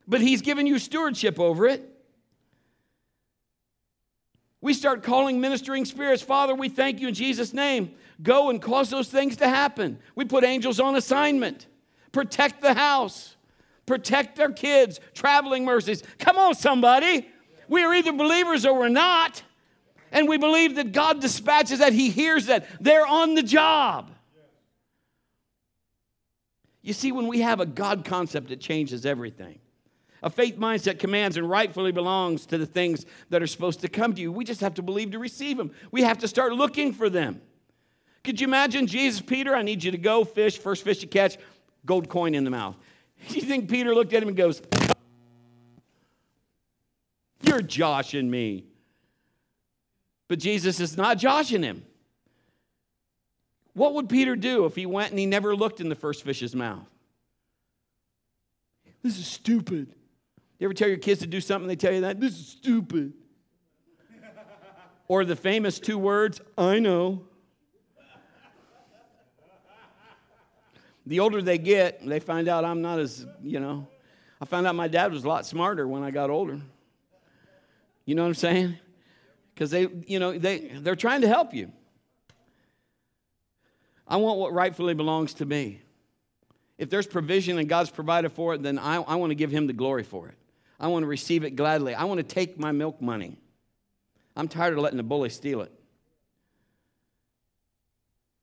[0.06, 1.95] But he's given you stewardship over it.
[4.60, 7.94] We start calling ministering spirits, Father, we thank you in Jesus' name.
[8.22, 9.98] Go and cause those things to happen.
[10.14, 11.66] We put angels on assignment.
[12.12, 13.36] Protect the house,
[13.84, 16.02] protect our kids, traveling mercies.
[16.18, 17.28] Come on, somebody.
[17.68, 19.42] We are either believers or we're not.
[20.12, 22.66] And we believe that God dispatches that, He hears that.
[22.80, 24.10] They're on the job.
[26.80, 29.58] You see, when we have a God concept, it changes everything.
[30.22, 34.14] A faith mindset commands and rightfully belongs to the things that are supposed to come
[34.14, 34.32] to you.
[34.32, 35.70] We just have to believe to receive them.
[35.90, 37.40] We have to start looking for them.
[38.24, 41.36] Could you imagine Jesus, Peter, I need you to go fish, first fish you catch,
[41.84, 42.76] gold coin in the mouth.
[43.28, 44.60] You think Peter looked at him and goes,
[47.40, 48.66] You're joshing me.
[50.28, 51.84] But Jesus is not joshing him.
[53.72, 56.54] What would Peter do if he went and he never looked in the first fish's
[56.54, 56.88] mouth?
[59.02, 59.94] This is stupid.
[60.58, 62.20] You ever tell your kids to do something, they tell you that?
[62.20, 63.12] This is stupid.
[65.08, 67.24] or the famous two words, I know.
[71.06, 73.86] The older they get, they find out I'm not as, you know,
[74.40, 76.60] I found out my dad was a lot smarter when I got older.
[78.04, 78.78] You know what I'm saying?
[79.54, 81.70] Because they, you know, they, they're trying to help you.
[84.08, 85.80] I want what rightfully belongs to me.
[86.76, 89.66] If there's provision and God's provided for it, then I, I want to give Him
[89.66, 90.34] the glory for it.
[90.78, 91.94] I want to receive it gladly.
[91.94, 93.38] I want to take my milk money.
[94.36, 95.72] I'm tired of letting the bully steal it.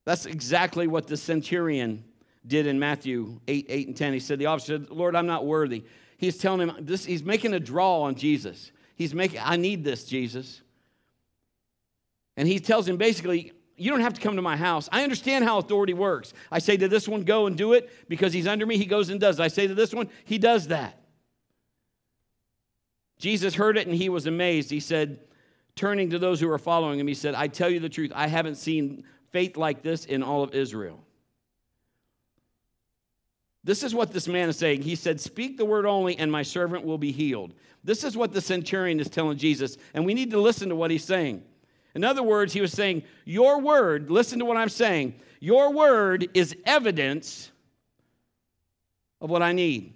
[0.05, 2.03] That's exactly what the centurion
[2.45, 4.13] did in Matthew 8, 8 and 10.
[4.13, 5.86] He said, The officer said, Lord, I'm not worthy.
[6.17, 8.71] He's telling him this, he's making a draw on Jesus.
[8.95, 10.61] He's making, I need this, Jesus.
[12.36, 14.88] And he tells him basically, you don't have to come to my house.
[14.91, 16.34] I understand how authority works.
[16.51, 18.77] I say to this one, go and do it because he's under me.
[18.77, 19.39] He goes and does.
[19.39, 21.02] I say to this one, he does that.
[23.24, 24.69] Jesus heard it and he was amazed.
[24.69, 25.17] He said,
[25.78, 28.28] turning to those who were following him, he said, I tell you the truth, I
[28.28, 30.99] haven't seen faith like this in all of Israel.
[33.63, 34.82] This is what this man is saying.
[34.82, 37.53] He said, Speak the word only, and my servant will be healed.
[37.82, 40.91] This is what the centurion is telling Jesus, and we need to listen to what
[40.91, 41.43] he's saying.
[41.95, 46.28] In other words, he was saying, Your word, listen to what I'm saying, your word
[46.34, 47.53] is evidence
[49.21, 49.93] of what I need.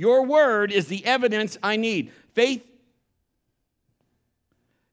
[0.00, 2.10] Your word is the evidence I need.
[2.32, 2.66] Faith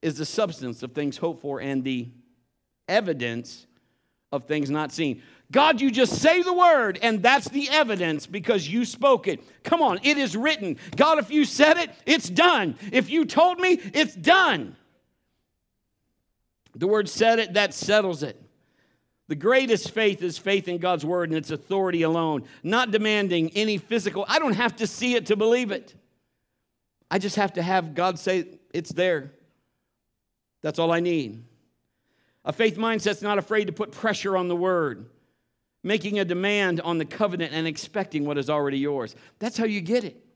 [0.02, 2.10] is the substance of things hoped for and the
[2.90, 3.68] evidence
[4.34, 5.24] of things not seen.
[5.50, 9.40] God, you just say the word, and that's the evidence because you spoke it.
[9.64, 10.76] Come on, it is written.
[10.98, 12.76] God, if you said it, it's done.
[12.92, 14.76] If you told me, it's done.
[16.76, 18.42] The word said it, that settles it.
[19.28, 23.78] The greatest faith is faith in God's word and its authority alone, not demanding any
[23.78, 24.26] physical.
[24.28, 25.94] I don't have to see it to believe it.
[27.12, 29.32] I just have to have God say it's there.
[30.62, 31.44] That's all I need.
[32.46, 35.10] A faith mindset's not afraid to put pressure on the word,
[35.84, 39.16] making a demand on the covenant and expecting what is already yours.
[39.40, 40.27] That's how you get it.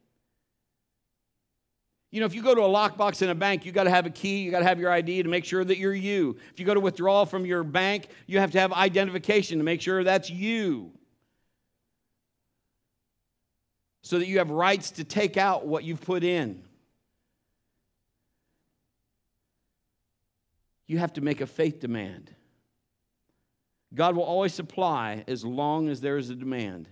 [2.12, 4.06] You know, if you go to a lockbox in a bank, you got to have
[4.06, 6.38] a key, you got to have your ID to make sure that you're you.
[6.52, 9.82] If you go to withdraw from your bank, you have to have identification to make
[9.82, 10.92] sure that's you.
[14.04, 16.64] So that you have rights to take out what you've put in.
[20.88, 22.36] You have to make a faith demand.
[23.94, 26.90] God will always supply as long as there is a demand.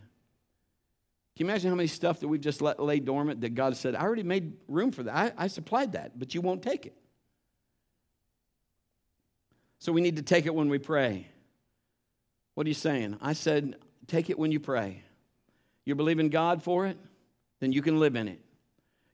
[1.39, 3.95] Can you imagine how many stuff that we've just let lay dormant that God said,
[3.95, 5.15] I already made room for that.
[5.15, 6.97] I, I supplied that, but you won't take it.
[9.77, 11.27] So we need to take it when we pray.
[12.55, 13.19] What are you saying?
[13.21, 15.01] I said, take it when you pray.
[15.85, 16.97] You believe in God for it,
[17.61, 18.41] then you can live in it.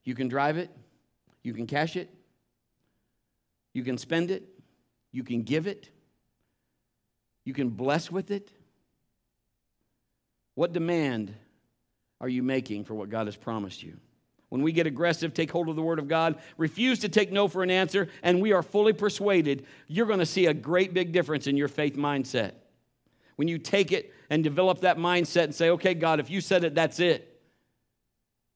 [0.02, 0.68] You can drive it,
[1.44, 2.10] you can cash it,
[3.72, 4.42] you can spend it,
[5.12, 5.90] you can give it,
[7.44, 8.50] you can bless with it.
[10.56, 11.32] What demand
[12.20, 13.96] are you making for what God has promised you?
[14.48, 17.48] When we get aggressive, take hold of the Word of God, refuse to take no
[17.48, 21.12] for an answer, and we are fully persuaded, you're going to see a great big
[21.12, 22.52] difference in your faith mindset.
[23.34, 26.64] When you take it and develop that mindset and say, okay, God, if you said
[26.64, 27.40] it, that's it.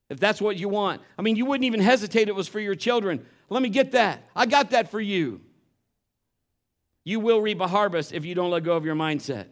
[0.08, 1.02] If that's what you want.
[1.18, 3.26] I mean, you wouldn't even hesitate, it was for your children.
[3.48, 4.28] Let me get that.
[4.34, 5.40] I got that for you.
[7.04, 9.46] You will reap a harvest if you don't let go of your mindset.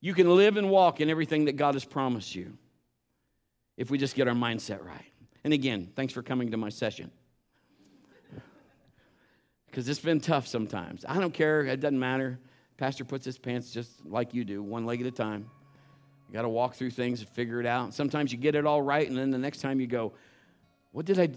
[0.00, 2.56] You can live and walk in everything that God has promised you
[3.76, 5.04] if we just get our mindset right.
[5.44, 7.10] And again, thanks for coming to my session.
[9.66, 11.04] Because it's been tough sometimes.
[11.06, 12.38] I don't care, it doesn't matter.
[12.76, 15.48] Pastor puts his pants just like you do, one leg at a time.
[16.28, 17.92] You got to walk through things and figure it out.
[17.92, 20.12] Sometimes you get it all right, and then the next time you go,
[20.92, 21.30] What did I?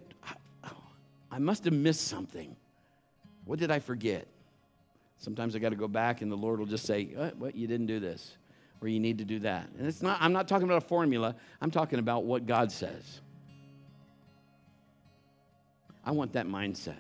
[1.32, 2.56] I must have missed something.
[3.46, 4.28] What did I forget?
[5.18, 7.38] Sometimes I got to go back, and the Lord will just say, What?
[7.38, 7.56] what?
[7.56, 8.38] You didn't do this
[8.84, 9.70] or you need to do that.
[9.78, 13.22] And it's not, I'm not talking about a formula, I'm talking about what God says.
[16.06, 16.98] I want that mindset.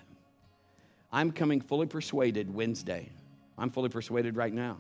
[1.11, 3.09] I'm coming fully persuaded Wednesday.
[3.57, 4.77] I'm fully persuaded right now.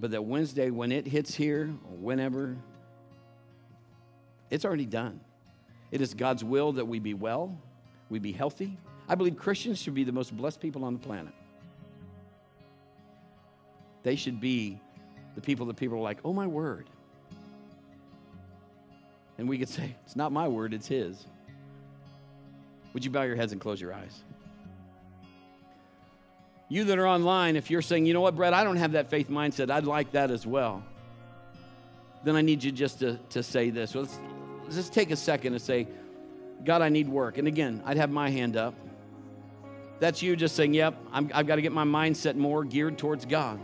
[0.00, 2.56] But that Wednesday, when it hits here, or whenever,
[4.50, 5.20] it's already done.
[5.92, 7.56] It is God's will that we be well,
[8.08, 8.76] we be healthy.
[9.08, 11.34] I believe Christians should be the most blessed people on the planet.
[14.02, 14.80] They should be
[15.34, 16.88] the people that people are like, oh, my word.
[19.38, 21.26] And we could say, it's not my word, it's his.
[22.92, 24.22] Would you bow your heads and close your eyes?
[26.68, 29.08] You that are online, if you're saying, you know what, Brett, I don't have that
[29.08, 30.82] faith mindset, I'd like that as well,
[32.22, 33.94] then I need you just to, to say this.
[33.94, 34.18] Let's,
[34.70, 35.86] just take a second and say,
[36.64, 37.36] God, I need work.
[37.36, 38.74] And again, I'd have my hand up.
[40.00, 43.26] That's you just saying, yep, i have got to get my mindset more geared towards
[43.26, 43.60] God.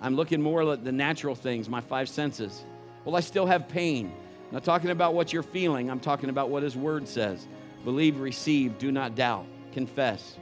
[0.00, 2.64] I'm looking more at the natural things, my five senses.
[3.04, 4.12] Well, I still have pain.
[4.48, 7.46] I'm not talking about what you're feeling, I'm talking about what His Word says.
[7.84, 10.36] Believe, receive, do not doubt, confess,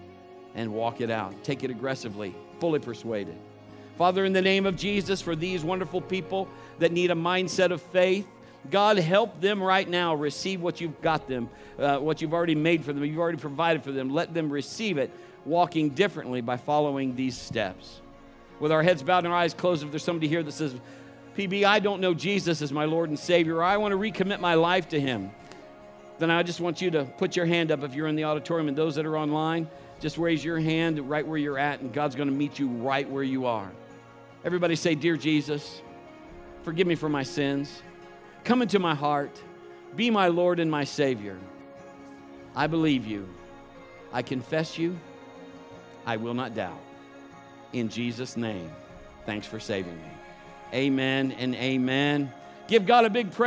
[0.54, 1.32] and walk it out.
[1.44, 3.36] Take it aggressively, fully persuaded.
[3.96, 6.48] Father, in the name of Jesus, for these wonderful people
[6.78, 8.26] that need a mindset of faith,
[8.70, 11.48] God, help them right now receive what you've got them,
[11.78, 14.10] uh, what you've already made for them, you've already provided for them.
[14.10, 15.10] Let them receive it,
[15.44, 18.00] walking differently by following these steps
[18.60, 20.74] with our heads bowed and our eyes closed, if there's somebody here that says,
[21.36, 24.40] PB, I don't know Jesus as my Lord and Savior, or I want to recommit
[24.40, 25.30] my life to Him,
[26.18, 28.68] then I just want you to put your hand up if you're in the auditorium.
[28.68, 29.68] And those that are online,
[30.00, 33.08] just raise your hand right where you're at, and God's going to meet you right
[33.08, 33.70] where you are.
[34.44, 35.82] Everybody say, Dear Jesus,
[36.62, 37.82] forgive me for my sins.
[38.44, 39.42] Come into my heart.
[39.94, 41.38] Be my Lord and my Savior.
[42.54, 43.28] I believe you.
[44.12, 44.98] I confess you.
[46.06, 46.85] I will not doubt
[47.76, 48.70] in Jesus' name.
[49.24, 50.10] Thanks for saving me.
[50.72, 52.32] Amen and amen.
[52.68, 53.44] Give God a big praise.